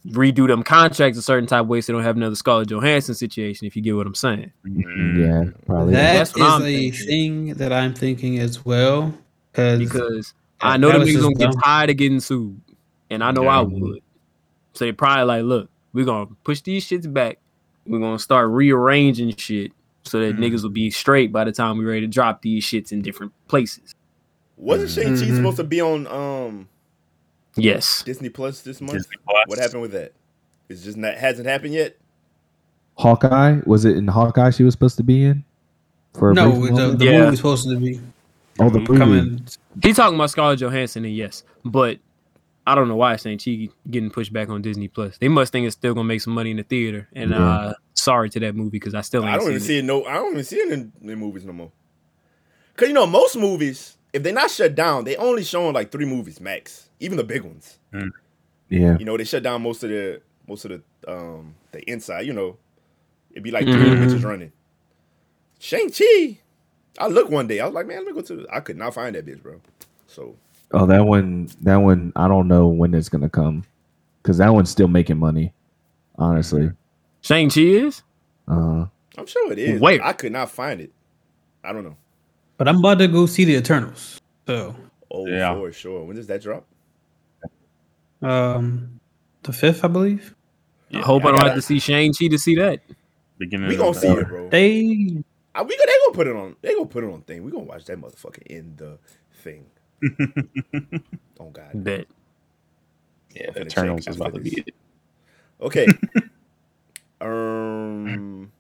[0.08, 3.16] redo them contracts a certain type of way so they don't have another Scarlett Johansson
[3.16, 3.68] situation.
[3.68, 4.52] If you get what I'm saying.
[4.66, 5.94] yeah, probably.
[5.94, 7.08] that That's is I'm a thinking.
[7.08, 9.14] thing that I'm thinking as well.
[9.54, 12.60] Cause I know that them was niggas gonna get tired of getting sued,
[13.10, 14.02] and I know I would.
[14.74, 17.40] So they probably like, look, we're gonna push these shits back.
[17.86, 19.72] We're gonna start rearranging shit
[20.16, 20.40] so that Mhm.
[20.40, 23.34] niggas will be straight by the time we're ready to drop these shits in different
[23.50, 23.94] places.
[24.58, 25.36] wasn't Shang Chi Mhm.
[25.36, 26.70] supposed to be on um
[27.58, 29.06] Yes, Disney Plus this month?
[29.28, 29.44] Plus.
[29.48, 30.14] What happened with that?
[30.70, 31.98] It's just not hasn't happened yet.
[32.98, 35.44] Hawkeye was it in Hawkeye she was supposed to be in?
[36.14, 37.00] For no, the, moment?
[37.00, 37.24] the Yeah.
[37.26, 38.00] movie's supposed to be
[38.60, 38.98] oh the movie.
[38.98, 39.46] coming.
[39.84, 41.98] he's talking about Scarlett Johansson, and yes, but
[42.68, 45.18] I don't know why Shang Chi getting pushed back on Disney Plus.
[45.20, 47.38] They must think it's still gonna make some money in the theater, and Yeah.
[47.40, 49.66] uh sorry to that movie because I still ain't I don't seen even it.
[49.66, 49.86] see it.
[49.86, 51.72] No, I don't even see it in, in movies no more.
[52.76, 56.06] Cause you know most movies, if they're not shut down, they only showing like three
[56.06, 56.90] movies max.
[57.00, 57.78] Even the big ones.
[58.70, 62.26] Yeah, You know, they shut down most of the most of the um the inside.
[62.26, 62.58] You know,
[63.32, 64.00] it'd be like 3 Mhm.
[64.00, 64.52] bitches running.
[65.60, 66.40] Shang Chi.
[66.98, 67.60] I looked one day.
[67.60, 68.36] I was like, man, let me go to.
[68.38, 69.62] The, I could not find that bitch, bro.
[70.08, 70.36] So
[70.78, 73.64] Oh, that one, that one, I don't know when it's gonna come,
[74.22, 75.54] because that one's still making money.
[76.18, 76.72] Honestly,
[77.22, 78.04] Shang Chi is.
[78.48, 78.86] uh,
[79.18, 79.80] I'm sure it is.
[79.82, 80.92] Wait, I could not find it.
[81.64, 81.96] I don't know.
[82.58, 84.20] But I'm about to go see the Eternals.
[84.48, 84.76] So
[85.12, 85.54] Oh, Yeah.
[85.56, 86.04] for sure.
[86.04, 86.66] When does that drop?
[88.22, 89.00] um
[89.44, 90.36] the fifth, I believe.
[90.94, 92.82] I hope I, I don't gotta- have to see Shang Chi to see that.
[93.38, 94.50] Beginning We of gonna see it, bro.
[94.50, 95.24] They
[95.54, 96.56] I, we gonna, they gonna put it on.
[96.62, 97.44] They gonna put it on thing.
[97.44, 98.98] We gonna watch that motherfucker in the
[99.44, 99.66] thing.
[101.40, 101.72] oh God.
[101.74, 102.08] Bet.
[103.34, 104.76] Yeah, I'm the finna Eternals is about to be it.
[105.62, 105.88] Okay.
[107.22, 108.52] um,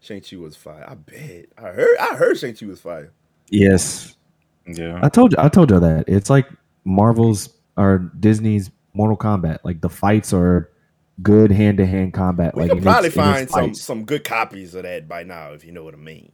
[0.00, 0.84] Shang Chi was fire.
[0.88, 1.46] I bet.
[1.56, 1.96] I heard.
[1.98, 3.12] I heard Shang Chi was fire.
[3.50, 4.16] yes,
[4.66, 5.00] Yeah.
[5.02, 6.48] I told you, I told you that it's like
[6.84, 9.58] Marvel's or Disney's Mortal Kombat.
[9.64, 10.70] Like the fights are
[11.22, 12.54] good hand to hand combat.
[12.54, 13.82] We like could in probably its- in its find some fights.
[13.82, 16.32] some good copies of that by now, if you know what I mean.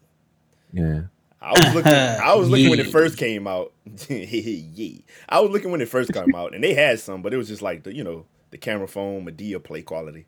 [0.73, 1.03] Yeah,
[1.41, 1.93] I was looking.
[1.93, 3.72] I was looking when it first came out.
[4.09, 7.37] yeah, I was looking when it first came out, and they had some, but it
[7.37, 10.26] was just like the you know the camera phone Medea play quality.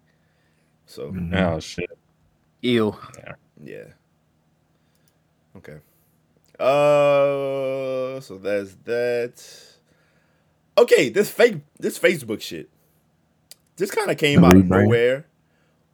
[0.87, 1.35] So Mhm.
[1.35, 1.91] Oh shit.
[2.63, 2.97] Ew.
[3.63, 3.85] yeah.
[5.57, 5.79] Okay.
[6.59, 9.43] Uh, so that's that.
[10.79, 12.69] Okay, this fake this Facebook shit.
[13.77, 15.27] This kind of came A out of nowhere.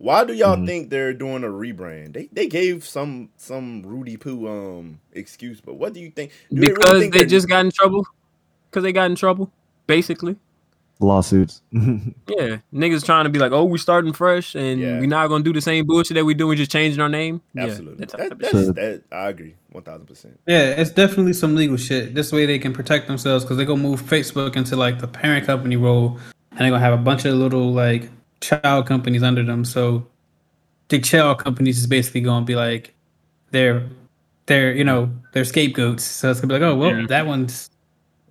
[0.03, 0.67] Why do y'all Mhm.
[0.67, 2.13] think they're doing a rebrand?
[2.13, 6.33] They they gave some some Rudy Poo um excuse, but what do you think?
[6.51, 8.05] Do really Because think they just got in trouble.
[8.69, 9.53] Because they got in trouble,
[9.87, 10.35] basically.
[10.99, 11.63] lawsuits.
[11.73, 15.01] Yeah, niggas trying to be like, oh, we starting fresh and Yeah.
[15.01, 16.47] we not gonna do the same bullshit that we do.
[16.49, 17.41] We're just changing our name.
[17.57, 18.01] absolutely.
[18.01, 18.75] Yeah, that type that, of that's, shit.
[18.77, 20.39] That I agree, one thousand percent.
[20.49, 22.15] Yeah, it's definitely some legal shit.
[22.15, 25.45] This way they can protect themselves because they gonna move Facebook into like the parent
[25.47, 26.19] company role,
[26.51, 28.09] and they're gonna have a bunch of little like
[28.43, 29.65] child companies under them.
[29.65, 30.07] So
[30.89, 32.95] the child companies is basically gonna be like
[33.53, 33.89] they're
[34.47, 36.05] they're you know they're scapegoats.
[36.05, 37.07] So it's gonna be like, oh well, Yeah.
[37.07, 37.71] that one's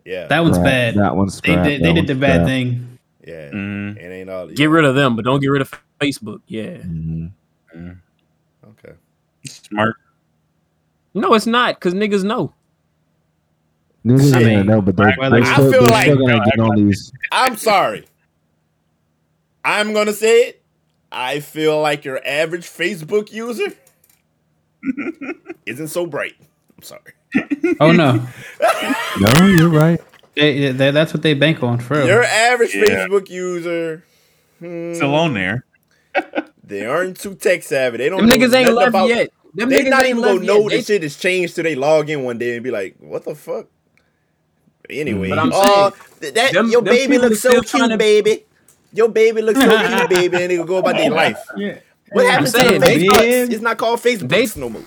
[0.05, 0.95] Yeah, that one's Right, bad.
[0.95, 2.97] That one's they scrap, did they did the one's bad thing.
[3.25, 3.49] yeah.
[3.51, 3.97] Mm.
[3.97, 4.47] It ain't all.
[4.47, 6.41] Get rid of them, but don't get rid of Facebook.
[6.47, 6.77] Yeah.
[6.77, 7.31] Mhm.
[8.63, 8.93] Okay.
[9.45, 9.95] Smart.
[11.13, 12.53] No, it's not, because niggas know.
[14.05, 14.41] Niggas Shit.
[14.43, 17.11] gonna know, but they're, I they're feel still, they're like- still gonna get on these.
[17.31, 18.05] I'm sorry.
[19.63, 20.61] I'm gonna say it.
[21.11, 23.73] I feel like your average Facebook user
[25.65, 26.35] isn't so bright.
[26.77, 27.13] I'm sorry.
[27.79, 28.25] Oh no,
[29.19, 29.99] No, you're right.
[30.35, 32.03] they, they, that's what they bank on for.
[32.03, 33.07] Your average Yeah.
[33.07, 34.03] Facebook user,
[34.59, 35.65] hmm, Still on there.
[36.63, 37.97] they aren't too tech savvy.
[37.97, 38.19] They don't.
[38.19, 39.29] Them know niggas ain't left about, yet.
[39.53, 40.69] them they niggas not ain't even gonna know yet.
[40.69, 43.23] the They- shit is changed till they log in one day and be like, "What
[43.25, 43.67] the fuck?"
[44.89, 48.45] Anyway, But I'm uh, th- that them- your them baby looks so cute, to- baby.
[48.93, 51.39] Your baby looks so cute, baby, and they go about their life.
[51.55, 51.77] Yeah.
[52.11, 53.51] What I'm to saying, the they- Facebooks?
[53.51, 54.83] It's not called Facebooks they- no more.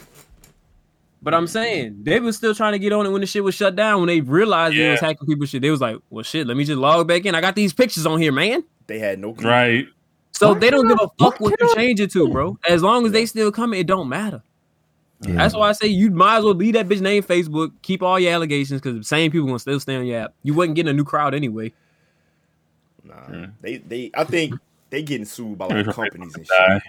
[1.23, 3.55] But I'm saying they was still trying to get on it when the shit was
[3.55, 4.01] shut down.
[4.01, 6.65] When they realized they was hacking people's shit, they was like, "Well, shit, let me
[6.65, 7.35] just log back in.
[7.35, 9.49] I got these pictures on here, man." They had no clue.
[9.49, 9.87] Right.
[10.33, 12.29] So Why they don't give can't a I- fuck what you can't change it to,
[12.29, 12.59] bro.
[12.69, 14.43] As long as they still coming, it don't matter.
[15.23, 15.37] Yeah.
[15.37, 17.71] That's why I say you might as well leave that bitch name Facebook.
[17.81, 20.35] Keep all your allegations because the same people gonna still stay on your app.
[20.43, 21.73] You wasn't getting a new crowd anyway.
[23.05, 23.47] Nah, Yeah.
[23.61, 24.55] they they I think
[24.91, 26.75] they getting sued by like companies and Die.
[26.75, 26.83] shit.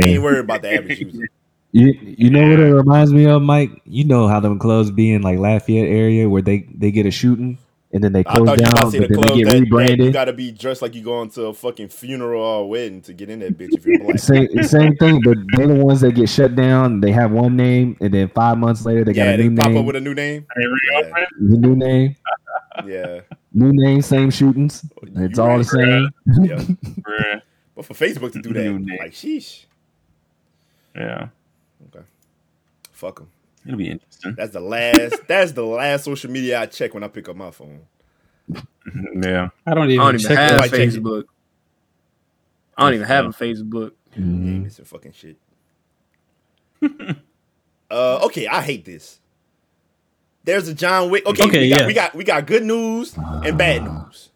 [0.00, 1.28] They ain't worried about the average user.
[1.72, 3.82] You you know what it reminds me of, Mike?
[3.84, 7.10] You know how them clubs be in like Lafayette area where they they get a
[7.10, 7.58] shooting
[7.92, 10.04] and then they close down, about to but then the they club get that, that
[10.04, 13.00] you got to be dressed like you going to a fucking funeral or a wedding
[13.02, 14.18] to get in that bitch if you're black.
[14.18, 17.00] Same same thing, but they're the ones that get shut down.
[17.00, 19.74] They have one name, and then five months later they got a they new pop
[19.74, 20.46] up with a new name.
[20.54, 21.26] Hey, reopen?
[21.40, 22.16] new name,
[22.86, 23.20] Yeah,
[23.52, 24.84] new name, same shootings.
[25.02, 26.10] It's You all right, the same.
[26.44, 27.40] yeah.
[27.74, 29.66] But for Facebook to do that, like, sheesh,
[30.96, 31.28] Yeah.
[31.86, 32.04] Okay.
[32.90, 33.30] Fuck them.
[33.64, 34.34] It'll be interesting.
[34.36, 35.14] That's the last.
[35.28, 37.82] that's the last social media I check when I pick up my phone.
[39.22, 39.50] Yeah.
[39.66, 40.72] I don't even, I don't even have that.
[40.72, 40.90] It.
[40.90, 41.24] Facebook.
[42.76, 43.92] I don't even have a Facebook.
[44.16, 44.62] You ain't Mhm.
[44.64, 45.36] missing fucking shit.
[47.90, 49.20] uh, okay, I hate this.
[50.48, 51.26] There's a John Wick.
[51.26, 51.86] Okay, Okay, we, got, yeah.
[51.86, 54.30] we got we got good news and bad ah, news.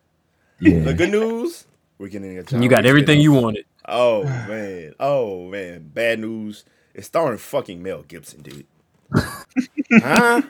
[0.85, 1.65] The good news,
[1.97, 3.43] we're getting a John You got Wick everything you spin-off.
[3.43, 3.65] wanted.
[3.89, 6.67] Oh man, oh man, bad news.
[6.93, 8.67] It's starring fucking Mel Gibson, dude.
[9.15, 10.43] huh?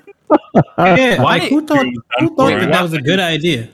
[0.79, 1.87] Yeah, Why like, who thought
[2.19, 3.69] who thought that, that was a good idea?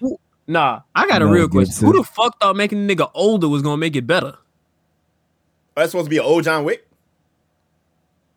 [0.47, 1.71] Nah, I got a Mel real question.
[1.71, 1.87] Gibson.
[1.87, 4.37] Who the fuck thought making the nigga older was gonna make it better?
[4.37, 4.41] Oh,
[5.75, 6.87] that's supposed to be an old John Wick.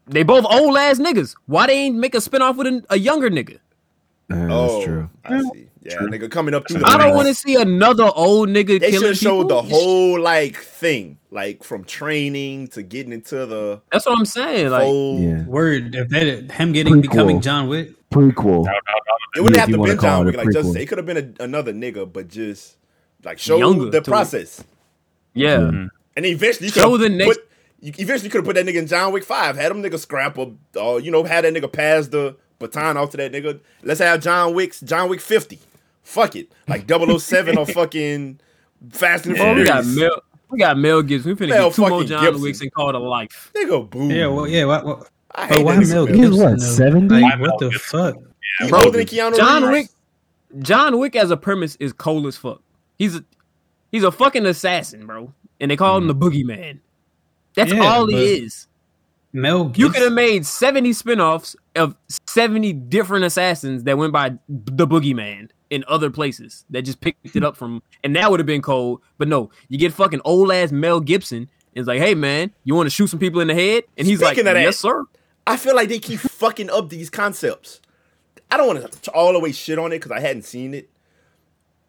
[0.07, 1.35] They both old ass niggas.
[1.45, 3.59] Why they ain't make a spinoff with a, a younger nigga?
[4.31, 5.09] Uh, oh, that's true.
[5.25, 5.67] I see.
[5.83, 8.91] Yeah, nigga coming up through the I don't want to see another old nigga They
[8.91, 13.81] should killing have showed the whole like thing, like from training to getting into the
[13.91, 14.69] That's what I'm saying.
[14.69, 15.21] Like, fold.
[15.21, 17.01] Yeah, Word, if that him getting Prequel.
[17.01, 17.93] becoming John Wick.
[18.11, 18.67] prequel.
[19.35, 20.37] It wouldn't Yeah, have to you wanna been John it Wick.
[20.37, 20.79] Like just prequel.
[20.81, 22.75] it could have been a, another nigga, but just
[23.23, 24.03] like show Younger the to it.
[24.05, 24.63] process.
[25.33, 25.89] yeah, Mhm.
[26.15, 27.49] And eventually you Show the next- put
[27.82, 29.57] you eventually could have put that nigga in John Wick Five.
[29.57, 32.95] Had them nigga scrap up, uh, or you know, had that nigga pass the baton
[32.95, 33.59] off to that nigga.
[33.84, 35.59] Let's have John Wick's John Wick Fifty.
[36.03, 38.39] Fuck it, like 007 or fucking
[38.89, 40.21] Fast and Bro, we got Mel.
[40.49, 41.32] We got Mel Gibson.
[41.32, 42.41] We finna Mel get two more John Gibson.
[42.41, 43.51] Wicks and call it a life.
[43.55, 44.09] Nigga, boo.
[44.09, 44.65] Yeah, well, yeah.
[44.65, 46.51] What, what, I but hate why that nigga Mel Mel He's Gibson?
[46.51, 47.21] what, 70?
[47.21, 48.13] Like, what the Gibson?
[48.13, 48.23] fuck?
[48.59, 49.95] He Bro, older than Keanu John Reeves.
[50.51, 50.63] Wick.
[50.63, 52.61] John Wick as a premise is cold as fuck.
[52.97, 53.23] He's a
[53.91, 56.19] he's a fucking assassin, bro, and they call him the mm.
[56.19, 56.79] boogeyman.
[57.55, 58.67] That's Yeah, all he but- is.
[59.33, 61.95] Mel You could have made 70 spin-offs of
[62.27, 67.41] 70 different assassins that went by the boogeyman in other places that just picked it
[67.41, 69.01] up from and that would have been cold.
[69.17, 72.75] But no, you get fucking old ass Mel Gibson and it's like, hey man, you
[72.75, 73.85] want to shoot some people in the head?
[73.97, 75.05] And he's Speaking like, of that- Yes, sir.
[75.47, 77.79] I feel like they keep fucking up these concepts.
[78.51, 80.89] I don't want to all the way shit on it because I hadn't seen it.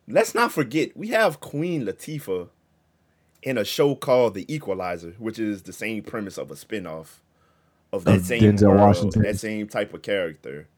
[0.07, 2.51] Let's not forget we have Queen Latifah
[3.43, 7.19] in a show called The Equalizer, which is the same premise of a spinoff
[7.93, 9.23] of that Of same Denzel world, Washington.
[9.23, 10.69] that same type of character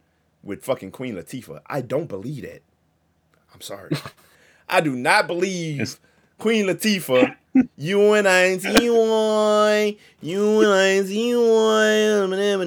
[0.43, 1.61] with fucking Queen Latifah.
[1.67, 2.63] I don't believe that.
[3.53, 3.91] I'm sorry.
[4.69, 6.01] I do not believe It's-
[6.39, 7.37] Queen Latifah.
[7.77, 8.59] You and I.
[10.21, 10.73] You and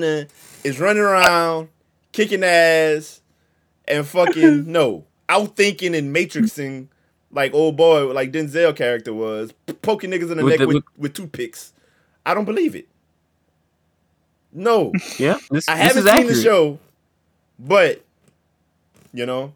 [0.06, 0.28] I.
[0.64, 1.70] Is running around,
[2.14, 3.22] kicking ass,
[3.86, 6.88] and fucking no, outthinking and matrixing
[7.32, 10.76] like old boy, like Denzel character was, poking niggas in the With neck the- with,
[10.76, 11.74] with- with toothpicks.
[12.26, 12.88] I don't believe it.
[14.52, 15.38] No, Yeah.
[15.52, 16.36] This, I haven't is seen accurate.
[16.36, 16.80] the show,
[17.60, 18.04] but
[19.14, 19.54] you know,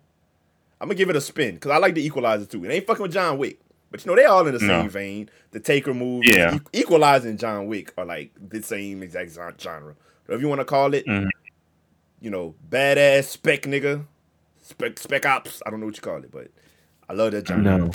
[0.80, 2.64] I'm gonna give it a spin because I like the Equalizer too.
[2.66, 3.60] It ain't fucking with John Wick,
[3.90, 4.82] but you know they all in the No.
[4.82, 5.30] same vein.
[5.52, 6.56] The Taker movies, Yeah.
[6.56, 9.96] E- Equalizer and John Wick are like the same exact genre,
[10.26, 11.06] whatever you want to call it.
[11.06, 11.30] Mhm.
[12.20, 14.06] You know, badass spec nigga,
[14.62, 15.62] spec spec ops.
[15.66, 16.50] I don't know what you call it, but
[17.12, 17.78] I love that genre.
[17.78, 17.92] No.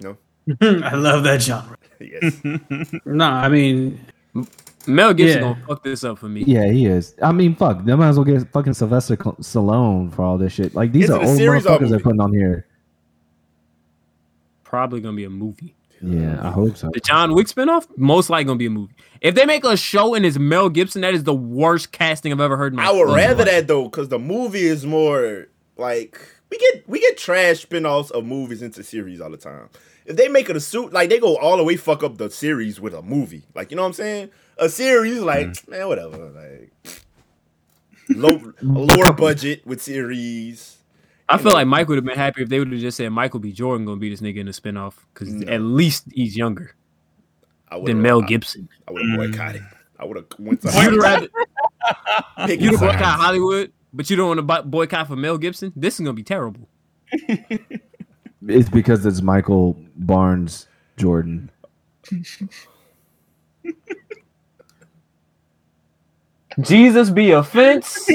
[0.00, 0.16] No?
[0.84, 1.76] I love that genre.
[2.00, 2.40] yes,
[3.06, 4.00] No, I mean,
[4.88, 5.52] Mel Gibson Yeah.
[5.52, 6.42] gonna fuck this up for me.
[6.44, 7.14] Yeah, he is.
[7.22, 7.84] I mean, fuck.
[7.84, 10.74] They might as well get fucking Sylvester Cl- Stallone for all this shit.
[10.74, 12.66] Like these Is are old series motherfuckers they're putting on here.
[14.64, 15.74] Probably gonna be a movie.
[16.02, 16.90] Yeah, I hope so.
[16.92, 18.94] The John Wick spinoff, most likely gonna be a movie.
[19.20, 22.40] If they make a show and it's Mel Gibson, that is the worst casting I've
[22.40, 22.72] ever heard.
[22.72, 23.46] In my I would rather life.
[23.52, 26.20] that though, because the movie is more like
[26.50, 29.68] we get we get trash spin-offs of movies into series all the time.
[30.06, 32.30] If they make it a suit, like they go all the way fuck up the
[32.30, 33.42] series with a movie.
[33.54, 34.30] Like you know what I'm saying?
[34.58, 35.68] A series, like Mm.
[35.68, 36.16] man, whatever.
[36.30, 36.72] Like
[38.10, 40.76] low, lower budget with series.
[41.28, 41.56] I feel know.
[41.56, 43.52] like Mike would have been happy if they would have just said Michael B.
[43.52, 45.46] Jordan gonna be this nigga in the spinoff because No.
[45.52, 46.74] at least he's younger
[47.68, 48.68] I than Mel Gibson.
[48.88, 49.62] I would have boycotted.
[50.00, 51.28] I would have went to You'd rather
[52.46, 53.20] pick you a boycott.
[53.20, 55.72] Hollywood, but you don't want to boycott for Mel Gibson.
[55.74, 56.68] This is gonna be terrible.
[58.46, 61.50] It's because it's Michael Barnes Jordan.
[66.60, 68.08] Jesus be offense.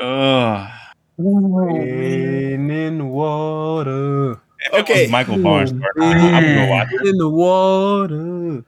[0.00, 0.70] Ugh.
[1.18, 4.40] Rain in water.
[4.72, 5.08] Okay.
[5.10, 5.72] Michael Barnes.
[5.72, 7.08] I'm gonna watch it.
[7.08, 8.64] In the water.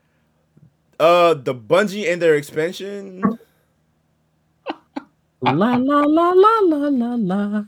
[0.98, 3.38] Uh, the Bungie and their expansion.
[5.42, 7.64] La la la la la la la.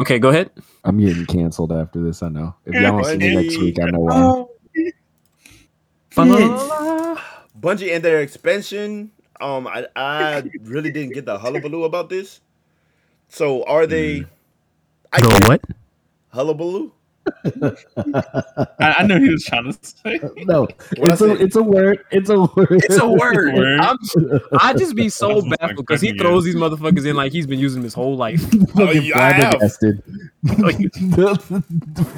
[0.00, 0.50] Okay, go ahead.
[0.84, 2.22] I'm getting canceled after this.
[2.22, 2.54] I know.
[2.64, 4.44] If y'all don't see me next week, I know why.
[7.58, 9.10] Bungie and their expansion.
[9.40, 12.40] Um, I, I really didn't get the hullabaloo about this.
[13.28, 14.26] So are they?
[15.12, 15.62] I Go get what?
[16.32, 16.92] hullabaloo.
[17.44, 20.20] I, I knew he was trying to say.
[20.44, 20.62] No,
[20.96, 21.44] What it's I a say?
[21.44, 22.04] it's a word.
[22.10, 22.68] It's a word.
[22.70, 23.54] It's a word.
[23.54, 23.80] Word.
[23.80, 23.96] I'm,
[24.58, 27.46] I just be so That's baffled because he I'm throws these motherfuckers in like he's
[27.46, 28.44] been using them his whole life.
[28.76, 29.52] Oh, you, I have.
[29.58, 30.02] flabbergasted.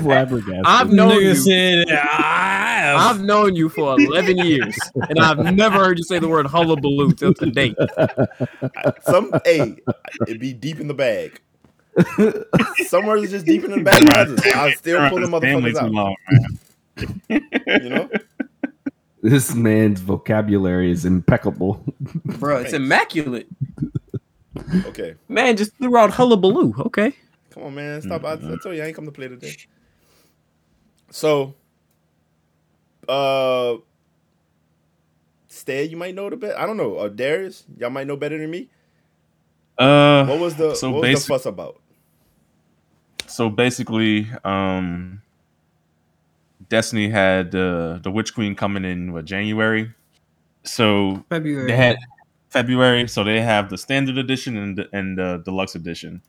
[0.01, 0.63] flabbergasted.
[0.65, 1.35] I've known you.
[1.35, 4.77] Said, "I I've known you for 11 years,
[5.09, 7.75] and I've never heard you say the word hullabaloo till today.
[9.03, 9.77] Some hey,
[10.27, 11.41] it'd be deep in the bag.
[12.87, 14.03] Somewhere it's just deep in the bag.
[14.15, 15.91] I just, I'll still pull the motherfuckers out.
[15.91, 17.49] long, man.
[17.67, 18.11] You know.
[19.25, 21.81] This man's vocabulary is impeccable.
[22.25, 23.47] Bro, it's immaculate.
[24.87, 25.15] Okay.
[25.29, 26.75] Man just threw out hullabaloo.
[26.87, 27.13] Okay.
[27.51, 28.03] Come on, man.
[28.03, 28.25] Stop.
[28.25, 29.55] I, I told you I ain't come to play today.
[31.11, 31.55] So,
[33.09, 33.77] uh,
[35.47, 36.59] Stead, you might know the best.
[36.59, 36.97] I don't know.
[36.97, 38.71] Uh, Darius, y'all might know better than me.
[39.79, 41.81] Uh, What was the So what was the fuss about?
[43.33, 45.23] So basically, um,
[46.69, 49.93] Destiny had uh, the Witch Queen coming in what January.
[50.65, 51.67] So February.
[51.67, 51.97] they had
[52.51, 56.21] February, so they have the standard edition and the, and the deluxe edition.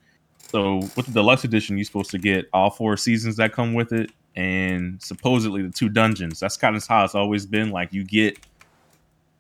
[0.50, 3.92] So with the deluxe edition, you're supposed to get all four seasons that come with
[3.92, 6.40] it, and supposedly the two dungeons.
[6.40, 7.72] That's kind of how it's always been.
[7.72, 8.40] Like you get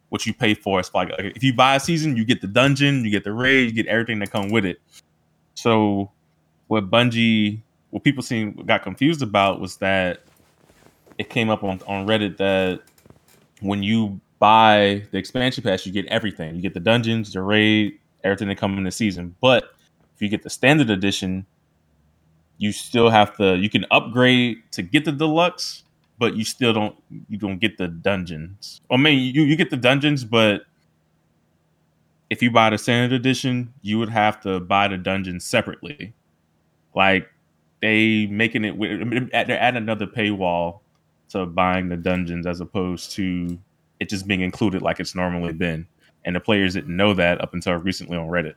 [0.09, 0.81] what you pay for.
[0.81, 3.69] It's like if you buy a season, you get the dungeon, you get the raid,
[3.69, 4.81] you get everything that come with it.
[5.55, 6.11] So
[6.73, 7.61] what Bungie,
[7.91, 10.23] what people seem got confused about was that
[11.19, 12.81] it came up on on Reddit that
[13.61, 16.55] when you buy the expansion pass, you get everything.
[16.55, 19.35] You get the dungeons, the raid, everything that come in the season.
[19.39, 19.65] But
[20.15, 21.45] if you get the standard edition,
[22.57, 25.83] you still have to you can upgrade to get the deluxe,
[26.17, 26.95] but you still don't
[27.29, 28.81] you don't get the dungeons.
[28.89, 30.63] I mean you, you get the dungeons, but
[32.31, 36.15] if you buy the standard edition, you would have to buy the dungeons separately.
[36.95, 37.27] Like
[37.81, 40.79] they making it they're adding another paywall
[41.29, 43.59] to buying the dungeons as opposed to
[43.99, 45.87] it just being included like it's normally been.
[46.25, 48.55] And the players didn't know that up until recently on Reddit.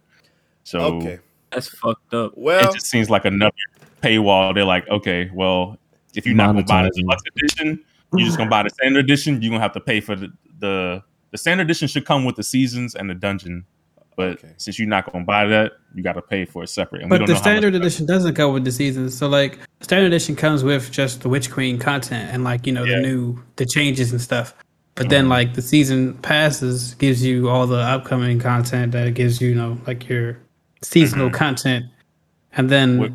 [0.65, 1.19] So Okay.
[1.53, 2.33] That's fucked up.
[2.35, 3.55] Well, it just seems like another
[4.03, 4.55] paywall.
[4.55, 5.79] They're like, okay, well,
[6.15, 6.95] if you're not gonna buy the Monetizing.
[7.01, 9.41] deluxe edition, you're just gonna buy the standard edition.
[9.41, 12.43] You're gonna have to pay for the the, the standard edition should come with the
[12.43, 13.65] seasons and the dungeon.
[14.17, 14.49] But Okay.
[14.57, 17.03] since you're not gonna buy that, you got to pay for it separate.
[17.03, 19.17] And we But don't the know standard edition doesn't come with the seasons.
[19.17, 22.85] So like standard edition comes with just the Witch Queen content and like, you know,
[22.85, 22.97] Yeah.
[22.97, 24.55] the new the changes and stuff.
[24.95, 29.41] But then like the season passes gives you all the upcoming content that it gives
[29.43, 30.39] you, you know, like your
[30.83, 31.85] seasonal content.
[32.57, 33.13] And then What-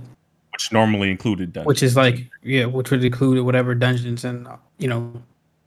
[0.51, 1.67] which normally included dungeons.
[1.67, 4.47] which is like yeah, which would include whatever dungeons and
[4.77, 5.11] you know,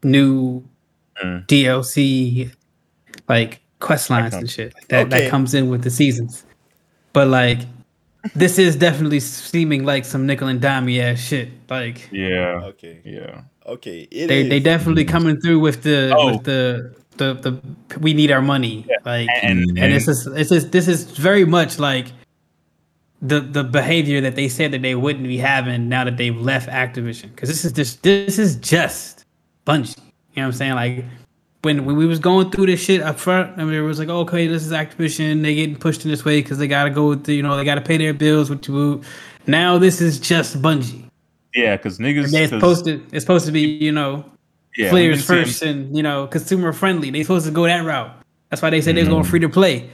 [0.05, 0.63] new
[1.25, 1.47] Mm.
[1.49, 2.51] DLC
[3.29, 5.11] like quest lines and shit that Okay.
[5.15, 6.45] that comes in with the seasons.
[7.13, 7.61] But like
[8.35, 11.49] this is definitely seeming like some nickel and dime ass shit.
[11.69, 12.97] Like yeah, Okay.
[13.05, 13.43] yeah.
[13.75, 13.99] Okay.
[14.11, 16.27] It they is- they definitely coming through with the Oh.
[16.33, 16.61] with the
[17.21, 17.53] the the
[18.01, 18.87] we need our money.
[19.05, 22.07] Like And- and, and- it's just it's just this is very much like
[23.23, 26.69] the the behavior that they said that they wouldn't be having now that they've left
[26.69, 29.25] Activision because this is just this is just
[29.67, 29.97] Bungie.
[29.97, 30.75] You know what I'm saying?
[30.75, 31.05] Like
[31.65, 34.09] when when we was going through this shit up front, I mean, it was like,
[34.09, 35.43] okay, this is Activision.
[35.43, 37.65] They getting pushed in this way because they gotta go with the, you know they
[37.65, 38.51] gotta pay their bills.
[38.51, 39.01] With you,
[39.47, 41.09] now this is just Bungie.
[41.55, 42.27] Yeah, because niggas.
[42.27, 44.25] And it's 'cause- supposed to it's supposed to be you know
[44.77, 47.11] yeah, players we've been seeing- first and you know consumer friendly.
[47.11, 48.11] They supposed to go that route.
[48.51, 49.15] That's why they said they was Mm-hmm.
[49.15, 49.89] going free to play.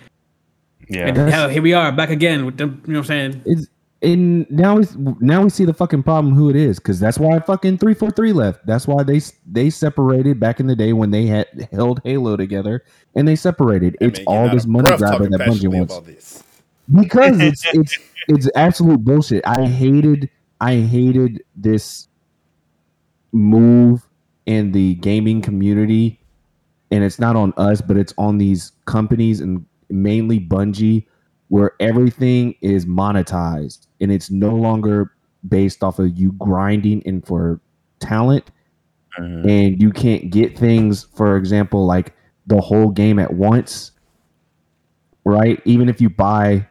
[0.89, 2.83] Yeah, And hell, here we are back again with them.
[2.87, 3.43] You know what I'm saying?
[3.47, 3.67] It's
[4.03, 4.87] and now we
[5.21, 8.11] now we see the fucking problem who it is because that's why fucking three four
[8.11, 8.65] three left.
[8.67, 12.83] That's why they they separated back in the day when they had held Halo together
[13.15, 13.97] and they separated.
[14.01, 16.43] That it's all this money grabbing that Bungie wants
[16.95, 17.99] because it's it's
[18.29, 19.47] it's absolute bullshit.
[19.47, 20.31] I hated
[20.63, 22.09] I hated this
[23.33, 24.07] move
[24.47, 26.19] in the gaming community,
[26.91, 31.07] and it's not on us, but it's on these companies and mainly Bungie,
[31.49, 35.13] where everything is monetized and it's no longer
[35.49, 37.61] based off of you grinding and for
[38.01, 38.51] talent.
[39.19, 39.45] Mhm.
[39.49, 42.15] and you can't get things for example like
[42.47, 43.93] the whole game at once
[45.25, 45.61] right?
[45.65, 46.67] Even if you buy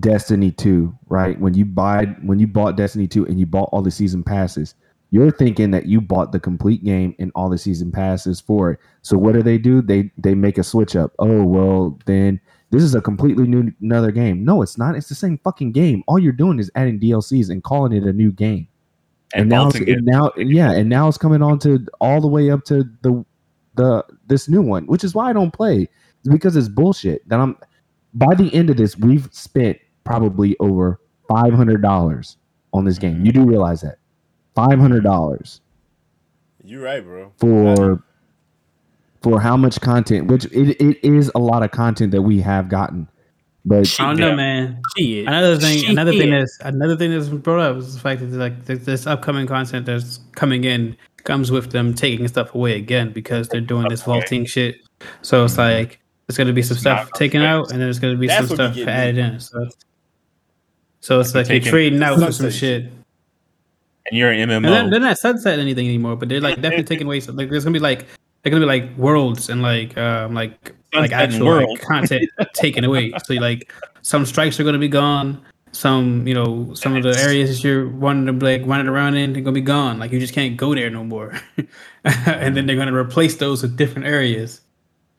[0.00, 1.38] destiny 2 right?
[1.40, 4.74] When you buy when you bought destiny 2 and you bought all the season passes
[5.10, 8.78] you're thinking that you bought the complete game and all the season passes for it.
[9.00, 9.80] So what do they do?
[9.80, 11.12] They they make a switch up.
[11.18, 12.40] Oh well then
[12.70, 16.02] this is a completely new another game no it's not it's the same fucking game
[16.06, 18.68] all you're doing is adding dlcs and calling it a new game
[19.34, 22.28] and, And now, it's, and now, yeah, and now it's coming on to all the
[22.28, 23.24] way up to the
[23.74, 25.82] the this new one, which is why I don't play.
[26.20, 27.28] It's because it's bullshit.
[27.28, 27.56] That I'm
[28.14, 32.38] by the end of this, we've spent probably over five hundred dollars
[32.72, 33.16] on this game.
[33.16, 33.26] Mm-hmm.
[33.26, 33.98] You do realize that
[34.54, 35.60] five hundred dollars
[36.64, 37.32] You're right, bro.
[37.36, 38.02] for
[39.22, 40.28] for how much content?
[40.28, 43.08] Which it, it is a lot of content that we have gotten,
[43.64, 44.34] but I don't know, Yeah.
[44.36, 44.82] man.
[44.96, 45.26] Shit.
[45.26, 45.90] Another thing, Shit.
[45.90, 49.46] another thing that's another thing that's brought up is the fact that like this upcoming
[49.46, 54.02] content that's coming in comes with them taking stuff away again because they're doing this
[54.02, 54.76] vaulting shit.
[55.22, 55.60] So it's mm-hmm.
[55.62, 58.48] like there's gonna be some It's stuff taken out, and then there's gonna be That's
[58.48, 59.40] some stuff added in.
[59.40, 59.68] So,
[61.00, 62.84] so it's Like like you're trading out for some shit.
[62.84, 62.92] and
[64.12, 64.90] you're an And they're, MMO.
[64.90, 67.20] they're not sunsetting anything anymore, but they're like definitely taking away.
[67.20, 68.06] Some, like there's gonna be like
[68.50, 72.84] they're gonna be like worlds and like um like like Sunsetting actual like, content taken
[72.84, 73.12] away.
[73.24, 73.72] So like
[74.02, 75.42] some strikes are gonna be gone.
[75.72, 79.34] Some you know some of the areas that you're wanting to like running around in
[79.34, 79.98] they're gonna be gone.
[79.98, 81.34] Like you just can't go there no more.
[82.04, 84.62] and then they're gonna replace those with different areas.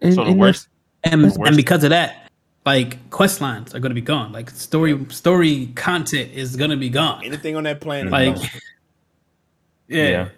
[0.01, 0.67] and, So the and worst-
[1.03, 2.29] And Worst- and because of that,
[2.65, 4.31] like quest lines are gonna be gone.
[4.31, 7.23] Like story story content is gonna be gone.
[7.23, 8.11] Anything on that planet?
[8.11, 8.37] Like
[9.87, 10.09] yeah.
[10.09, 10.29] Yeah.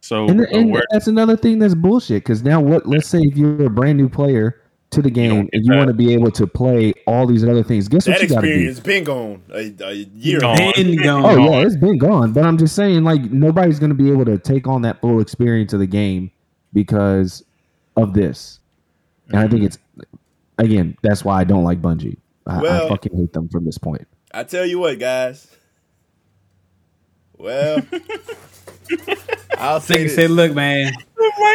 [0.00, 2.24] So And, the and worst- that's another thing that's bullshit.
[2.24, 2.86] Because now, what?
[2.86, 5.86] Let's say if you're a brand new player to the game don't and you want
[5.86, 8.46] to be able to play all these other things, guess that what you got to
[8.46, 8.52] do?
[8.52, 10.40] experience been gone a, a year.
[10.40, 10.56] Gone.
[10.74, 11.24] Been gone.
[11.24, 12.32] Oh yeah, it's been gone.
[12.32, 15.20] But I'm just saying, like nobody's going to be able to take on that full
[15.20, 16.30] experience of the game
[16.72, 17.44] because
[17.96, 18.58] of this.
[19.28, 19.66] And I think mm-hmm.
[19.66, 19.78] it's
[20.58, 22.16] again that's why I don't like Bungie.
[22.46, 24.06] I, Well- I fucking hate them from this point.
[24.32, 25.48] I tell you what, guys.
[27.40, 27.80] Well,
[29.58, 30.30] I'll say Nigga this.
[30.30, 30.92] "Look, man,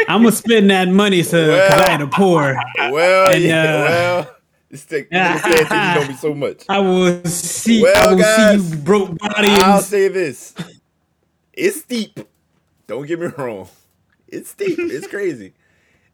[0.08, 2.56] I'm gonna spend that money so Well- cause I ain't a poor.
[2.92, 3.84] well, And, yeah, uh,
[4.26, 4.36] well,
[4.70, 6.64] this thing, understand that you know me so much.
[6.70, 7.82] I will see.
[7.84, 10.54] Well, I will guys, see you broke I'll say this:
[11.54, 12.20] it's steep.
[12.88, 13.68] Don't get me wrong.
[14.28, 14.78] It's steep.
[14.80, 15.54] It's crazy.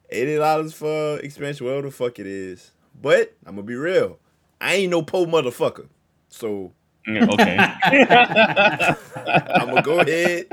[0.10, 1.66] Eighty dollars for expansion.
[1.66, 2.72] Well, the fuck it is.
[3.02, 4.20] But I'm gonna be real.
[4.60, 5.88] I ain't no po motherfucker.
[6.30, 6.68] So Yeah,
[7.08, 7.58] Mm, okay.
[9.56, 10.48] I'm gonna go ahead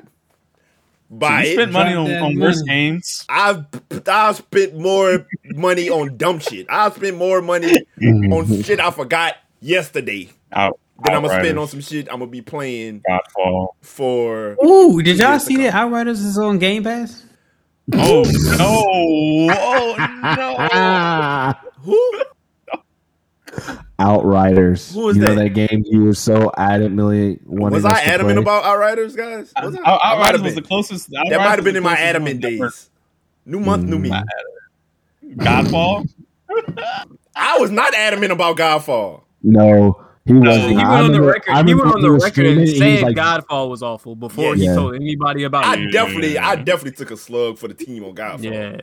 [1.11, 1.70] buy you it.
[1.70, 3.24] money on, on worse games.
[3.28, 3.66] I've
[4.07, 6.66] I've spent more money on dumb shit.
[6.68, 8.32] I've spent more money mm-hmm.
[8.32, 10.78] on shit I forgot yesterday Out.
[11.03, 13.68] than I'm gonna spend on some shit I'm gonna be playing Godfall.
[13.80, 14.57] for.
[14.64, 17.24] Ooh, did y'all see to that Outriders is on Game Pass?
[17.94, 18.22] Oh
[18.59, 19.49] no!
[19.57, 21.55] Oh no!
[21.82, 22.22] Who?
[23.99, 24.94] Outriders.
[24.94, 25.42] Who was you know that?
[25.42, 28.42] that game you were so adamantly wanting Was I to adamant play?
[28.42, 29.53] about Outriders, guys?
[29.62, 29.78] Was I?
[29.80, 30.68] Out- I might Outriders have was the been.
[30.68, 31.11] closest.
[31.11, 32.90] That might have been in my adamant days.
[33.44, 34.11] New month, new me.
[35.36, 36.09] Godfall.
[37.34, 39.22] I was not adamant about Godfall.
[39.42, 40.68] No, he wasn't.
[40.70, 41.51] He went on the record.
[41.53, 44.55] I He went on the was record and streaming, said like, Godfall was awful before
[44.55, 44.55] Yeah.
[44.57, 44.74] he Yeah.
[44.74, 45.92] told anybody about I it.
[45.92, 48.42] definitely, I definitely took a slug for the team on Godfall.
[48.44, 48.80] Yeah.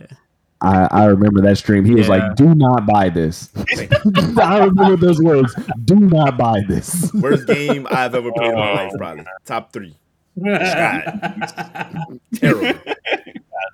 [0.65, 1.85] I, I remember that stream.
[1.85, 2.15] He was Yeah.
[2.17, 3.49] like, "Do not buy this."
[4.37, 5.53] I remember those words.
[5.85, 7.11] Do not buy this.
[7.15, 8.97] Worst game I've ever played in my life, Oh.
[8.97, 9.95] probably top three.
[10.43, 12.79] God, terrible,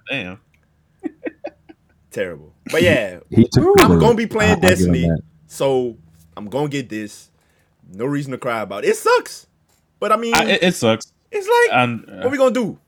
[0.10, 0.40] Damn.
[2.12, 2.54] terrible.
[2.72, 4.00] But yeah, He took I'm over.
[4.00, 5.10] gonna be playing I'll- I'll give him Destiny,
[5.48, 5.98] so
[6.38, 7.30] I'm gonna get this.
[7.94, 8.90] No reason to cry about it.
[8.90, 9.48] It sucks,
[10.00, 11.12] but I mean, I, it, it sucks.
[11.32, 12.80] it's like, And uh, what we gonna do?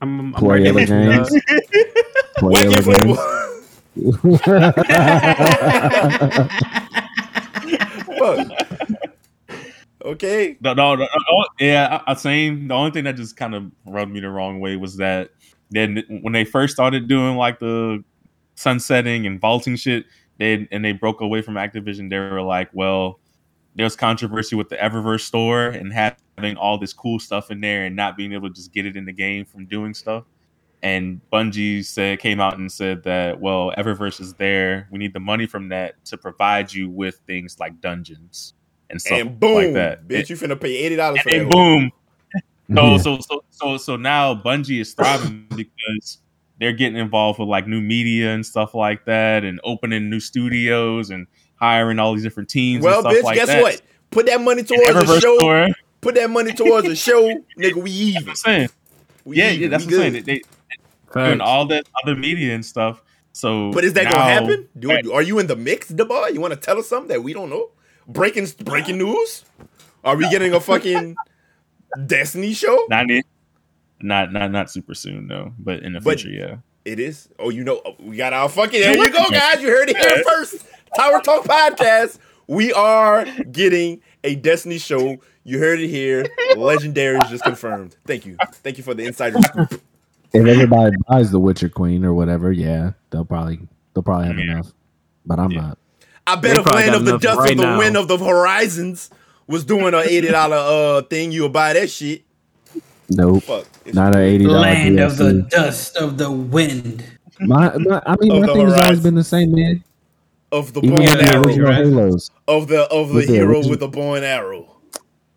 [0.00, 1.28] I'm, I'm Play ready other to- games.
[2.38, 3.18] Play What other games.
[8.18, 8.46] Fuck.
[10.04, 10.56] Okay.
[10.60, 12.68] No, no, no, no, yeah, I, I same.
[12.68, 15.30] The only thing that just kind of rubbed me the wrong way was that
[15.70, 18.02] then when they first started doing like the
[18.54, 20.04] sunsetting and vaulting shit,
[20.38, 22.10] they and they broke away from Activision.
[22.10, 23.18] They were like, well,
[23.74, 25.92] there was controversy with the Eververse store and
[26.38, 28.96] having all this cool stuff in there and not being able to just get it
[28.96, 30.24] in the game from doing stuff.
[30.82, 34.86] And Bungie said came out and said that well, Eververse is there.
[34.92, 38.54] We need the money from that to provide you with things like dungeons
[38.90, 40.06] and stuff And boom, like that.
[40.06, 41.56] bitch, you finna pay eighty dollars for and, that.
[41.56, 41.90] and boom.
[42.76, 42.96] So, Yeah.
[42.98, 46.18] so so so so now Bungie is thriving because
[46.60, 51.08] they're getting involved with like new media and stuff like that, and opening new studios
[51.10, 51.26] and
[51.56, 52.84] hiring all these different teams.
[52.84, 53.62] Well, and stuff bitch, like guess that.
[53.62, 53.80] what?
[54.10, 55.38] Put that money towards a Eververse show.
[55.38, 55.68] store,
[56.00, 57.28] Put that money towards a show,
[57.58, 57.82] nigga.
[57.82, 58.28] We even.
[58.28, 58.68] I'm saying,
[59.24, 59.62] We yeah, even.
[59.62, 60.24] yeah, that's we what I'm saying.
[60.24, 60.24] good.
[60.26, 60.42] They,
[61.14, 63.02] they doing all that other media and stuff.
[63.32, 64.68] So, But is that now- gonna happen?
[64.78, 66.30] Do, are you in the mix, Debar?
[66.30, 67.70] You want to tell us something that we don't know?
[68.06, 69.44] Breaking breaking news?
[70.04, 71.14] Are we getting a fucking
[72.06, 72.86] Destiny show?
[72.88, 73.22] Not in,
[74.00, 76.56] not not not super soon though, but in the But- future, yeah.
[76.84, 77.28] It is.
[77.38, 78.80] Oh, you know, uh, we got our fucking.
[78.80, 79.60] There you go, guys.
[79.60, 80.64] You heard it here first.
[80.96, 82.18] Tower Talk podcast.
[82.46, 85.18] We are getting a Destiny show.
[85.44, 86.26] You heard it here.
[86.56, 87.96] Legendary is just confirmed.
[88.06, 88.36] Thank you.
[88.54, 89.80] Thank you for the insider scoop.
[90.32, 93.60] if everybody buys the Witch Queen or whatever, yeah, they'll probably
[93.94, 94.52] they'll probably have Yeah.
[94.52, 94.72] enough.
[95.24, 95.60] But I'm Yeah.
[95.60, 95.78] not.
[96.26, 97.78] I bet They if probably Land of the Dust right of the now.
[97.78, 99.08] Wind of the Horizons
[99.46, 102.22] was doing a eighty dollar uh thing, you would buy that shit.
[103.08, 103.44] Nope.
[103.44, 103.66] Fuck.
[103.86, 107.02] It's- Not an eighty dollar Land of the dust of the wind.
[107.40, 109.82] My, my, I mean, Of my the thing has always been the same, man.
[110.52, 111.70] Of the bow and arrow.
[112.48, 114.76] Of the of the With hero with the bow and arrow.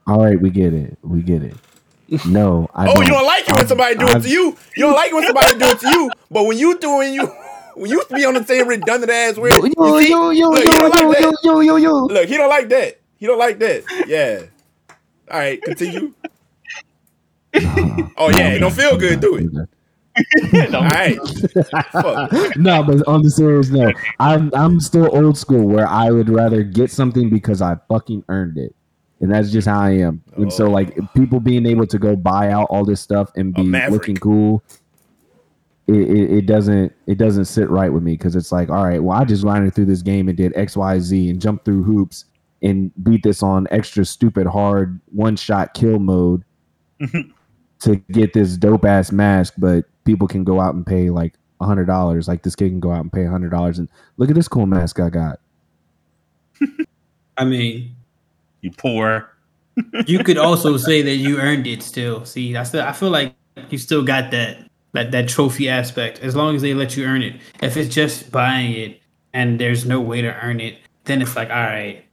[0.07, 0.97] All right, we get it.
[1.03, 1.55] We get it.
[2.25, 3.05] No, I Oh, don't.
[3.05, 4.57] you don't like it when somebody do it to you.
[4.75, 6.11] You don't like it when somebody do it to you.
[6.31, 7.27] But when you doing you
[7.75, 10.09] when you used to be on the same redundant ass weird, Yo, you yo, see?
[10.09, 11.37] yo, yo, Look, yo, he don't yo, like yo, that.
[11.43, 11.93] yo, yo, yo.
[12.07, 12.99] Look, he don't like that.
[13.17, 13.85] He don't like that.
[14.03, 14.43] Yeah.
[15.31, 16.13] All right, continue.
[18.17, 19.51] Oh yeah, it don't feel good, do it.
[20.73, 21.17] All right.
[22.57, 26.63] No, but on the serious note, I'm I'm still old school where I would rather
[26.63, 28.75] get something because I fucking earned it.
[29.21, 30.23] And that's just how I am.
[30.37, 30.71] And so Oh.
[30.71, 34.63] like people being able to go buy out all this stuff and be looking cool,
[35.87, 39.01] it, it, it doesn't it doesn't sit right with me because it's like, all right,
[39.01, 41.83] well, I just grinded through this game and did X, Y, Z and jumped through
[41.83, 42.25] hoops
[42.63, 46.43] and beat this on extra stupid hard one shot kill mode
[47.81, 51.65] to get this dope ass mask, but people can go out and pay like a
[51.65, 52.27] hundred dollars.
[52.27, 54.47] Like this kid can go out and pay a hundred dollars and look at this
[54.47, 55.39] cool mask I got.
[57.37, 57.95] I mean,
[58.61, 59.29] You poor.
[60.05, 62.25] you could also say that you earned it still.
[62.25, 63.33] See, I still I feel like
[63.69, 67.21] you still got that that that trophy aspect as long as they let you earn
[67.21, 67.39] it.
[67.61, 69.01] If it's just buying it
[69.33, 72.03] and there's no way to earn it, then it's like, all right,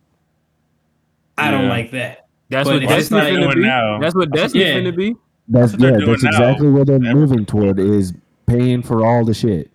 [1.36, 2.26] I don't like that.
[2.48, 3.68] That's But what if it's Destiny like- finna Doing be.
[3.68, 3.98] now.
[4.00, 4.74] That's what Destiny Yeah.
[4.76, 5.14] finna be.
[5.48, 6.30] That's, what they're yeah, doing that's now.
[6.30, 8.12] exactly what they're moving toward is
[8.46, 9.70] paying for all the shit.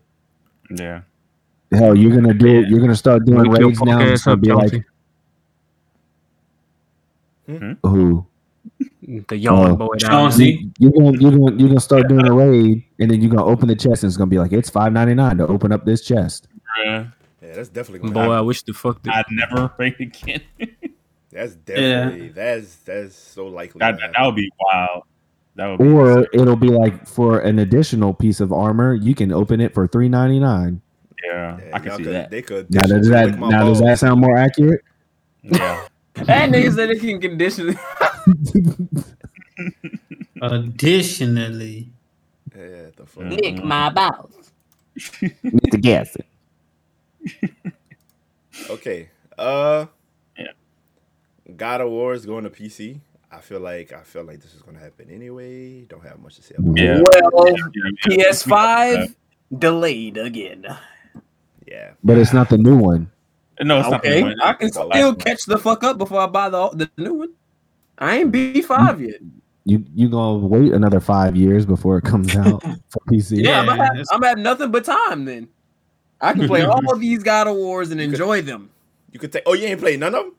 [0.69, 1.01] Yeah.
[1.71, 2.67] Hell, you're gonna do Yeah.
[2.67, 3.99] you're gonna start doing Wake your raids now.
[3.99, 4.85] and It's gonna up, be like Chauncey.
[7.47, 7.71] Hmm?
[7.83, 7.87] Hmm?
[7.87, 8.25] who
[9.27, 9.75] The yawn Oh.
[9.75, 9.95] boy.
[9.97, 10.71] Chauncey.
[10.79, 13.45] you, you're gonna you're gonna you're gonna start doing a raid and then you're gonna
[13.45, 15.85] open the chest and it's gonna be like it's five ninety nine to open up
[15.85, 16.47] this chest.
[16.85, 17.07] Yeah.
[17.41, 18.47] Yeah, that's definitely Boy, gonna I happen.
[18.47, 19.15] wish the fuck that.
[19.15, 20.41] I'd never raid again.
[21.31, 23.79] That's definitely that's that's so likely.
[23.79, 25.03] that, that, would be wild.
[25.55, 26.41] That would be Or insane.
[26.41, 30.09] it'll be like for an additional piece of armor, you can open it for three
[30.09, 30.81] ninety nine.
[31.25, 32.31] yeah, Yeah, I can see could- that.
[32.31, 32.73] They could.
[32.73, 34.81] Now does that lick my now does that sound more accurate?
[35.43, 35.87] Yeah.
[36.15, 37.73] That nigga said it can condition.
[40.41, 41.89] Additionally,
[42.55, 43.23] Yeah, the fuck.
[43.31, 44.51] Lick my balls.
[45.21, 46.25] Need to guess it.
[48.69, 49.09] Okay.
[49.37, 49.87] Uh.
[50.37, 50.47] Yeah.
[51.57, 52.99] God of War is going to PC.
[53.33, 55.81] I feel like I feel like this is going to happen anyway.
[55.83, 57.01] Don't have much to say about Yeah.
[57.01, 57.55] Well, Yeah,
[58.09, 58.29] yeah.
[58.31, 59.15] PS5
[59.57, 60.65] delayed again.
[61.67, 61.91] Yeah.
[62.03, 63.09] But it's not the new one.
[63.61, 64.01] No, it's not.
[64.03, 64.35] the Okay, one.
[64.41, 65.15] I can still one.
[65.15, 67.29] catch the fuck up before I buy the the new one.
[67.97, 69.21] I ain't B5 yet.
[69.65, 73.43] You you gonna wait another five years before it comes out for PC?
[73.43, 75.47] Yeah, I'm, Yeah, gonna have, I'm gonna have nothing but time then.
[76.19, 78.69] I can play all of these God of Wars and enjoy them.
[79.11, 79.43] You could take.
[79.45, 80.35] Oh, you ain't played none of them.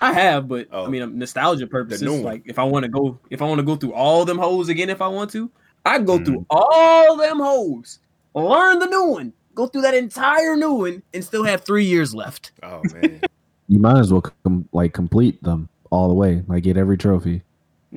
[0.00, 0.86] I have, but Oh.
[0.86, 2.02] I mean, um, nostalgia purposes.
[2.08, 4.68] Like, if I want to go, if I want to go through all them hoes
[4.68, 5.50] again, if I want to,
[5.84, 6.24] I go Mm-hmm.
[6.24, 7.98] through all them hoes,
[8.34, 12.14] learn the new one, go through that entire new one, and still have three years
[12.14, 12.52] left.
[12.62, 13.20] Oh man.
[13.68, 17.42] You might as well com- like complete them all the way, like get every trophy.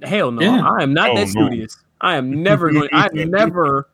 [0.04, 0.62] Hell no, Yeah.
[0.68, 1.46] I am not Oh, that no.
[1.48, 1.78] studious.
[2.02, 2.90] I am never going.
[2.94, 3.88] I've never.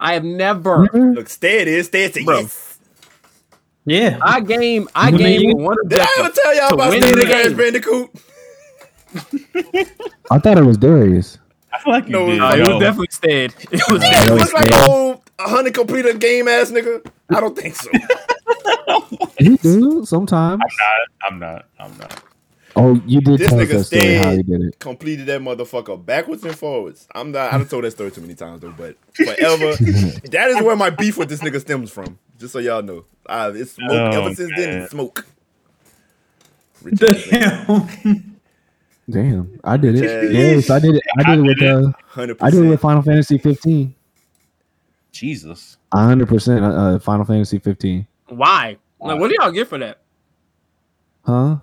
[0.00, 0.88] I have never.
[0.92, 2.12] Look, Stead is Stead.
[2.12, 2.40] Say Bro.
[2.40, 2.75] yes.
[3.86, 4.18] Yeah.
[4.22, 4.88] I game.
[4.94, 7.20] I I game you- with one Did I ever tell y'all about win Stead the
[7.22, 7.52] and Crash.
[7.56, 8.10] Bandicoot?
[10.30, 11.38] I thought it was Darius.
[11.72, 12.40] I feel like you No, did.
[12.40, 12.74] Uh, it yo.
[12.74, 13.54] was definitely Stead.
[13.72, 14.88] It was He was looks like Stead.
[14.88, 17.04] a old a honey completed game ass nigga.
[17.30, 17.90] I don't think so.
[19.38, 20.62] He do sometimes.
[20.62, 21.08] I'm not.
[21.28, 21.66] I'm not.
[21.78, 22.22] I'm not.
[22.76, 24.36] Oh, you did This tell us nigga that story how stayed.
[24.36, 24.78] he did it.
[24.78, 27.08] completed that motherfucker backwards and forwards.
[27.14, 27.52] I'm not.
[27.52, 29.74] I done told that story too many times though, but forever.
[30.30, 32.18] that is where my beef with this nigga stems from.
[32.38, 33.90] Just so y'all know, uh, it's smoke.
[33.92, 35.26] Oh, ever since then, it's smoke.
[36.82, 36.98] Rich.
[37.30, 38.38] Damn.
[39.08, 40.04] Damn, I did it.
[40.32, 40.40] Yeah.
[40.40, 41.02] Yes, I did it.
[41.18, 42.80] I did it with uh, Hundred I did it with.
[42.80, 43.94] Final Fantasy 15.
[45.12, 45.78] Jesus.
[45.94, 48.06] hundred percent uh, Final Fantasy 15.
[48.28, 48.76] Why?
[49.00, 49.98] Like, what do y'all get for that?
[51.24, 51.56] Huh?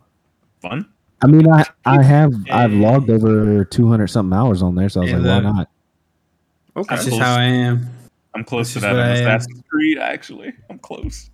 [0.61, 0.89] Fun.
[1.24, 5.04] I mean, I I have I've logged over 200 something hours on there, so I
[5.04, 5.70] was Yeah, like, why not?
[6.76, 6.96] Okay.
[6.96, 7.88] That's just how I am.
[8.36, 10.00] I'm close This to that what in Assassin's Creed.
[10.00, 11.30] Actually, I'm close.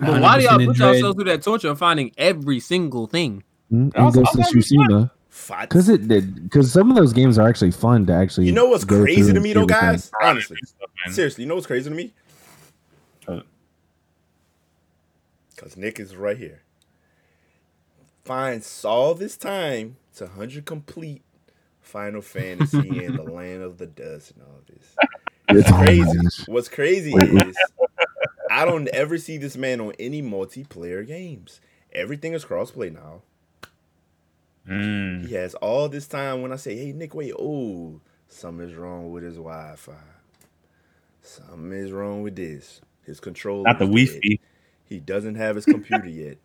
[0.00, 0.94] But why do y'all put dread.
[0.94, 3.42] yourselves through that torture of finding every single thing?
[3.72, 5.10] Mm, I And was- Ghost I of was Tsushima.
[5.62, 6.42] Because it did.
[6.42, 8.46] Because some of those games are actually fun to actually.
[8.46, 9.80] You know what's go crazy to me see though, everything.
[9.80, 10.10] guys?
[10.22, 12.12] Honestly, Stuff, seriously, you know what's crazy to me?
[13.26, 13.40] Uh.
[15.54, 16.62] Because Nick is right here.
[18.24, 21.22] Finds all this time to hundred complete
[21.80, 24.96] Final Fantasy and the Land of the Dust and all this.
[25.48, 26.18] It's What's crazy.
[26.46, 27.48] What's crazy Wait, wait.
[27.48, 27.56] is
[28.50, 31.60] I don't ever see this man on any multiplayer games.
[31.92, 33.22] Everything is crossplay now.
[34.68, 35.26] Mm.
[35.26, 39.10] He has all this time when I say, hey, Nick, wait, oh, something is wrong
[39.10, 39.92] with his Wi Fi.
[41.22, 42.80] Something is wrong with this.
[43.04, 43.64] His controller.
[43.64, 44.38] Not the Wi Fi.
[44.84, 46.38] He doesn't have his computer yet.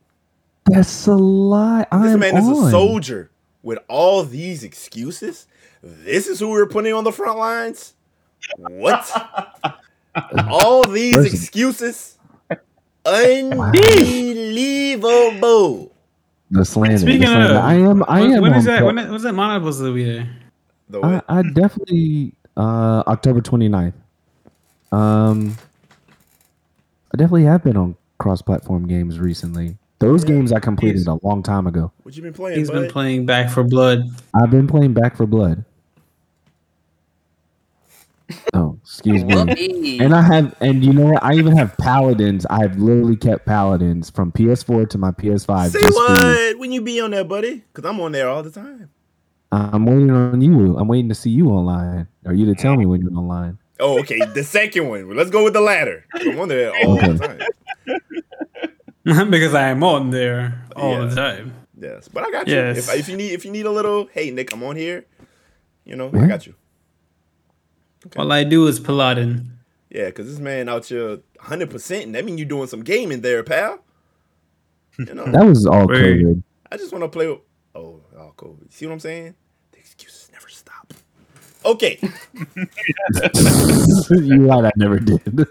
[0.67, 1.79] That's a lie.
[1.81, 3.31] This I'm man is a soldier
[3.63, 5.47] with all these excuses.
[5.81, 7.93] This is who we're putting on the front lines?
[8.57, 9.09] What?
[10.49, 11.33] all these Listen.
[11.35, 12.17] excuses?
[13.05, 15.91] Unbelievable.
[16.51, 16.97] The slander.
[16.97, 17.53] Speaking the slander.
[17.55, 18.03] of, I am.
[18.07, 18.41] I when, am.
[18.41, 18.77] when on is that?
[18.79, 20.29] pro- When is, when's that mono supposed to be there?
[20.89, 23.93] The I, I definitely uh October 29th.
[24.91, 25.55] Um
[27.13, 29.77] I definitely have been on cross-platform games recently.
[29.99, 30.35] Those Yeah.
[30.35, 31.91] games I completed a long time ago.
[32.03, 34.03] what you been playing, He's been playing Back 4 Blood.
[34.33, 35.65] I've been playing Back 4 Blood.
[38.53, 39.99] Oh, excuse me.
[39.99, 41.23] And I have, and you know what?
[41.23, 42.45] I even have Paladins.
[42.49, 45.69] I've literally kept Paladins from PS4 to my PS5.
[45.69, 46.59] Say just for what?
[46.59, 47.63] When you be on there, buddy?
[47.73, 48.89] Because I'm on there all the time.
[49.51, 50.77] I'm waiting on you.
[50.77, 53.57] I'm waiting to see you online, or you to tell me when you're online.
[53.79, 54.19] Oh, okay.
[54.33, 55.15] The second one.
[55.15, 56.05] Let's go with the latter.
[56.13, 57.39] I'm on there all the time.
[59.29, 61.05] because I am on there all Yeah.
[61.05, 61.53] the time.
[61.79, 62.55] Yes, but I got you.
[62.55, 62.89] Yes.
[62.89, 65.05] If, if you need, if you need a little, hey Nick, I'm on here.
[65.85, 66.55] You know, I got you.
[68.17, 69.51] All I do is Paladin.
[69.89, 73.21] Yeah, because this man out here 100, percent and that mean you're doing some gaming
[73.21, 73.79] there, pal.
[74.97, 75.97] You know, That was all Wait.
[76.23, 76.43] COVID.
[76.71, 77.27] I just want to play.
[77.27, 77.39] With,
[77.75, 78.57] oh, oh, cool.
[78.69, 79.35] See what I'm saying?
[79.71, 80.93] The excuses never stop.
[81.65, 81.99] Okay,
[84.11, 84.65] You're right.
[84.65, 85.21] I never did.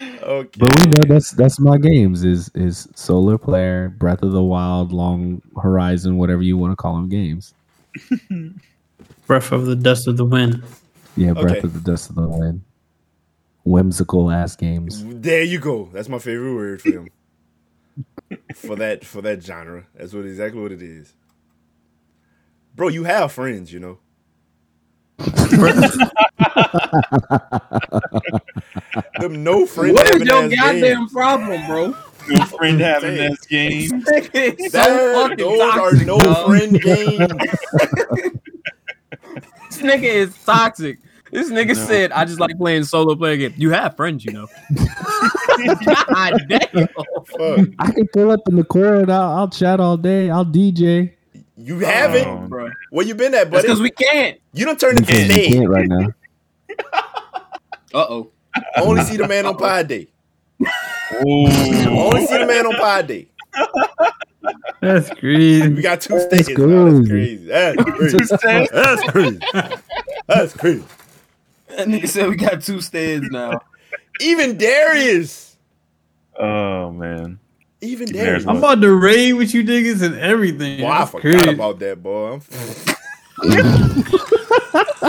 [0.00, 0.58] okay.
[0.58, 4.92] But we know that's that's my games is is Solar Player, Breath of the Wild,
[4.92, 7.54] Long Horizon, whatever you want to call them games.
[9.26, 10.62] Breath of the Dust of the Wind.
[11.16, 11.60] Yeah, Breath Okay.
[11.64, 12.62] of the Dust of the Wind.
[13.64, 15.04] Whimsical ass games.
[15.04, 15.90] There you go.
[15.92, 17.08] That's my favorite word for them.
[18.54, 19.86] for that for that genre.
[19.94, 21.14] That's what exactly what it is.
[22.74, 23.98] Bro, you have friends, you know.
[29.20, 31.12] Them no friend What is your goddamn games.
[31.12, 31.94] problem, bro?
[32.28, 33.30] Your friend having Saying.
[33.30, 34.04] this game.
[34.34, 36.46] It's so That- fucking those toxic, are no dog.
[36.46, 37.32] friend games.
[39.70, 40.98] This nigga is toxic.
[41.30, 44.46] This nigga said, "I just like playing solo player game." You have friends, you know.
[46.16, 46.88] God damn.
[46.88, 47.68] Fuck.
[47.78, 49.12] I can pull up in the corner.
[49.12, 50.30] I'll, I'll chat all day.
[50.30, 51.12] I'll DJ.
[51.60, 52.26] You haven't?
[52.26, 52.46] Oh.
[52.48, 52.70] bro.
[52.90, 53.62] Where you been at, That's buddy?
[53.66, 54.38] because we can't.
[54.52, 56.08] you don't turn into Because you can't right now.
[57.94, 58.30] Uh oh.
[58.76, 60.08] Only see the man on Pod Day.
[60.62, 60.66] Oh,
[61.24, 63.28] Only see the man on Pod Day.
[64.82, 65.68] That's crazy.
[65.68, 66.54] We got two That's stages.
[66.54, 66.92] bro.
[67.00, 67.46] That's crazy.
[67.48, 68.26] crazy.
[68.28, 68.68] That's crazy.
[68.72, 69.38] That's crazy.
[70.26, 70.84] That's crazy.
[71.68, 73.58] That nigga said we got two stands now.
[74.20, 75.56] Even Darius.
[76.38, 77.38] oh man.
[77.80, 78.46] Even There's Darius.
[78.46, 80.80] I'm about to raid with you niggas and everything.
[80.80, 81.50] Boy, I forgot crazy.
[81.50, 82.32] about that, boy.
[82.32, 82.42] I'm-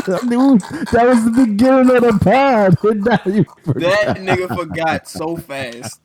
[0.09, 2.77] that was the beginning of the pod.
[2.83, 4.05] And now you forgot.
[4.05, 5.99] That nigga forgot so fast.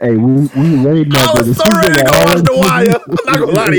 [0.00, 3.00] Hey, we we raiding I that was so ready to go all watch the wire.
[3.08, 3.76] I'm not gonna lie to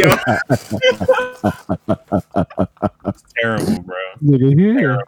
[3.03, 3.13] y'all.
[3.37, 3.95] Terrible, bro.
[4.21, 4.99] Nigga here.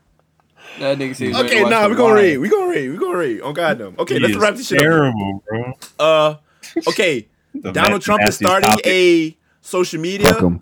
[0.80, 2.38] That nigga said, Okay, nah, we gonna read.
[2.38, 2.90] We gonna read.
[2.92, 3.42] We gonna read.
[3.42, 3.96] On God them.
[4.00, 4.84] Okay, He let's wrap this shit up.
[4.84, 5.74] Terrible, bro.
[6.00, 6.36] Uh,
[6.88, 7.28] okay.
[7.54, 8.86] The Donald na- Trump is starting topic.
[8.88, 10.34] a social media.
[10.34, 10.62] Fuck 'em.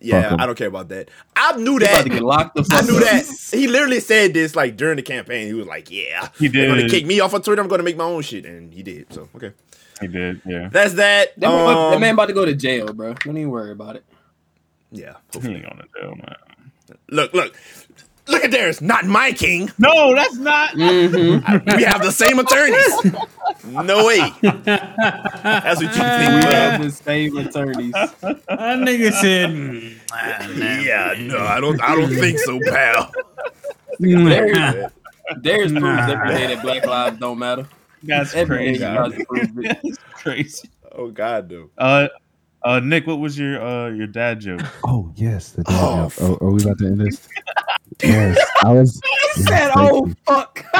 [0.00, 0.40] Yeah, Fuck 'em.
[0.40, 1.10] I don't care about that.
[1.36, 2.02] I knew He about that.
[2.04, 3.24] to get locked the I knew that.
[3.52, 5.46] He literally said this like during the campaign.
[5.46, 7.62] He was like, "Yeah, He they're gonna kick me off of Twitter.
[7.62, 9.12] I'm gonna make my own shit," and he did.
[9.12, 9.52] So okay,
[10.00, 10.68] He did, yeah.
[10.72, 11.38] that's that.
[11.38, 13.14] That, man, that Um, man about to go to jail, bro.
[13.14, 14.04] Don't even worry about it.
[14.90, 15.14] yeah.
[15.40, 16.34] He ain't on the jail, man.
[17.10, 17.54] Look, look,
[18.28, 18.80] look at Darius.
[18.80, 19.70] Not my king.
[19.78, 20.70] No, that's not.
[20.74, 21.76] Mm-hmm.
[21.76, 23.14] We have the same attorneys.
[23.86, 24.18] No way.
[24.42, 26.44] That's what you think.
[26.44, 27.92] We have the same attorneys.
[27.92, 30.80] That nigga said, mm, ah, nah.
[30.80, 31.80] Yeah, no, I don't.
[31.82, 33.10] I don't think so, pal.
[34.00, 34.92] Darius,
[35.40, 37.66] Darius proves every day that Black Lives don't matter.
[38.02, 38.94] That's Every day he crazy.
[38.96, 39.78] tries to prove it.
[39.84, 40.70] That's crazy.
[40.90, 41.70] Oh God, dude.
[41.78, 42.08] Uh,
[42.64, 44.60] uh, Nick, what was your uh your dad joke?
[44.84, 46.38] Oh yes, the dad Oh, joke.
[46.42, 47.28] Oh, are we about to end this?
[48.02, 49.00] Yes, I was.
[49.34, 50.64] Said, oh fuck.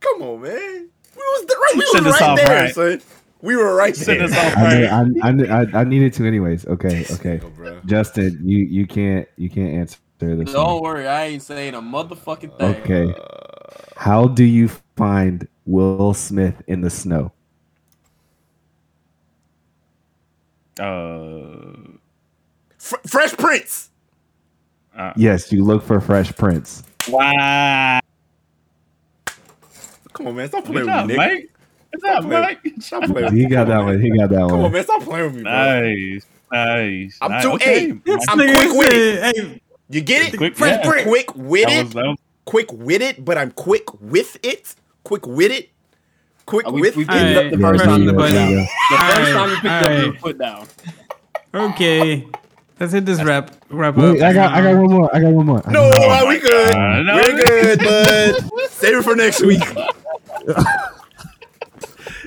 [0.00, 0.88] Come on, man.
[1.16, 1.74] We was the, right.
[1.76, 2.74] We Send was right there, right.
[2.74, 3.00] son.
[3.42, 4.28] We were right Send there.
[4.28, 4.84] us off I, right.
[4.84, 6.66] I, I, I, I needed to anyways.
[6.66, 7.40] Okay, okay.
[7.42, 7.80] Oh.
[7.86, 10.52] Justin, you you can't you can't answer this.
[10.52, 10.82] Don't one.
[10.82, 12.76] worry, I ain't saying a motherfucking thing.
[12.82, 13.14] Okay.
[13.96, 17.32] How do you find Will Smith in the snow?
[20.78, 21.72] Uh,
[22.78, 23.90] Fr- Fresh Prince.
[25.16, 26.82] Yes, you look for Fresh Prince.
[27.08, 28.00] wow.
[30.12, 30.48] Come on, man.
[30.48, 31.32] Stop Good playing job, with me, Nick.
[31.34, 31.50] Mike.
[31.92, 32.60] Good job, playing- Mike.
[32.80, 34.00] Stop playing with He got that one.
[34.00, 34.72] He got that Come on, one.
[34.72, 34.84] man.
[34.84, 35.52] Stop playing with me, bro.
[35.52, 37.18] Nice, nice.
[37.22, 37.42] I'm nice.
[37.42, 37.88] too- okay.
[37.88, 37.90] hey,
[38.28, 39.36] I'm quick with it.
[39.36, 40.36] Hey, You get it?
[40.36, 40.90] Quick- Fresh yeah.
[40.90, 41.08] Prince.
[41.08, 41.84] Quick with it.
[41.84, 44.74] was, that was Quick witted, but I'm quick with it.
[45.04, 45.68] Quick witted.
[46.46, 47.08] Quick Uh, we, with we it.
[47.08, 48.02] picked up the first there time.
[48.02, 48.34] you The first
[49.32, 50.04] time you picked up alright.
[50.04, 50.66] your foot down.
[51.54, 52.26] okay.
[52.80, 54.12] Let's hit this wrap wrap go.
[54.12, 54.22] up.
[54.22, 55.14] I got I got one more.
[55.14, 55.62] I got one more.
[55.66, 56.28] I No, got one more.
[56.28, 56.72] we good?
[56.72, 57.14] God, no.
[57.16, 58.50] We're good, bud.
[58.70, 59.62] Save it for next week.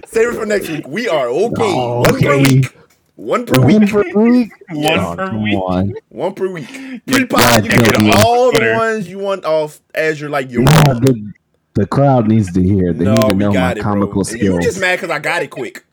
[0.08, 0.88] Save it for next week.
[0.88, 1.54] We are okay.
[1.64, 2.42] Oh, One per okay.
[2.56, 2.78] week.
[3.16, 3.74] One per week.
[3.74, 3.92] One week.
[3.92, 4.52] per week.
[4.70, 5.56] One per come week.
[5.56, 5.94] on.
[6.10, 6.70] One per week.
[6.72, 8.14] Yeah, Pre-pod, you can get yeah.
[8.24, 8.74] all the Twitter.
[8.76, 10.64] ones you want off as you're like your.
[10.64, 11.34] Nah, the,
[11.74, 12.94] the crowd needs to hear.
[12.94, 14.32] They no, need to know my it, comical bro.
[14.34, 14.64] And You skills.
[14.66, 15.84] just mad because I got it quick.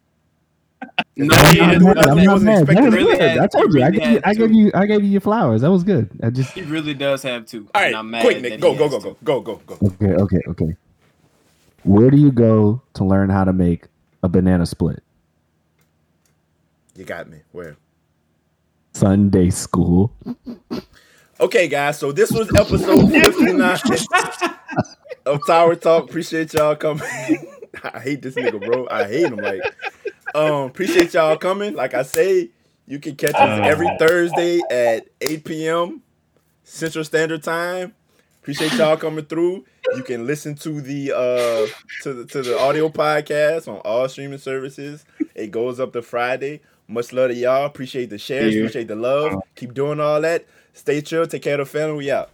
[1.16, 1.94] No, I'm he not has mad.
[1.96, 2.10] nothing.
[2.10, 2.44] I'm I'm wasn't.
[2.46, 3.20] That expecting was really good.
[3.30, 3.82] had- I told you.
[3.82, 4.20] I gave you.
[4.24, 4.70] I gave you.
[4.74, 5.60] I gave you your flowers.
[5.60, 6.08] That was good.
[6.22, 6.52] I just.
[6.52, 7.68] He really does have two.
[7.74, 8.52] All and I'm mad quick, Nick.
[8.54, 9.86] he Go, go, go, go, go, go, go.
[9.88, 10.14] Okay.
[10.14, 10.40] Okay.
[10.48, 10.76] Okay.
[11.84, 13.86] Where do you go to learn how to make
[14.22, 15.02] a banana split?
[16.96, 17.38] You got me.
[17.52, 17.76] Where?
[18.92, 20.12] Sunday school.
[21.38, 21.98] Okay, guys.
[21.98, 23.78] So this was episode 59
[25.26, 26.04] of Tower Talk.
[26.04, 27.02] Appreciate y'all coming.
[27.84, 28.86] I hate this nigga, bro.
[28.90, 29.36] I hate him.
[29.36, 29.62] Like,
[30.34, 31.74] um, appreciate y'all coming.
[31.74, 32.50] Like I say,
[32.86, 36.02] you can catch us every Thursday at 8 p.m.
[36.64, 37.94] Central Standard Time.
[38.42, 39.64] Appreciate y'all coming through.
[39.94, 41.66] You can listen to the uh
[42.02, 45.04] to the to the audio podcast on all streaming services.
[45.34, 46.60] It goes up to Friday.
[46.88, 47.66] Much love to y'all.
[47.66, 48.54] Appreciate the shares.
[48.54, 48.62] Yeah.
[48.62, 49.34] Appreciate the love.
[49.56, 50.46] Keep doing all that.
[50.72, 51.26] Stay chill.
[51.26, 51.96] Take care of the family.
[51.98, 52.30] We out.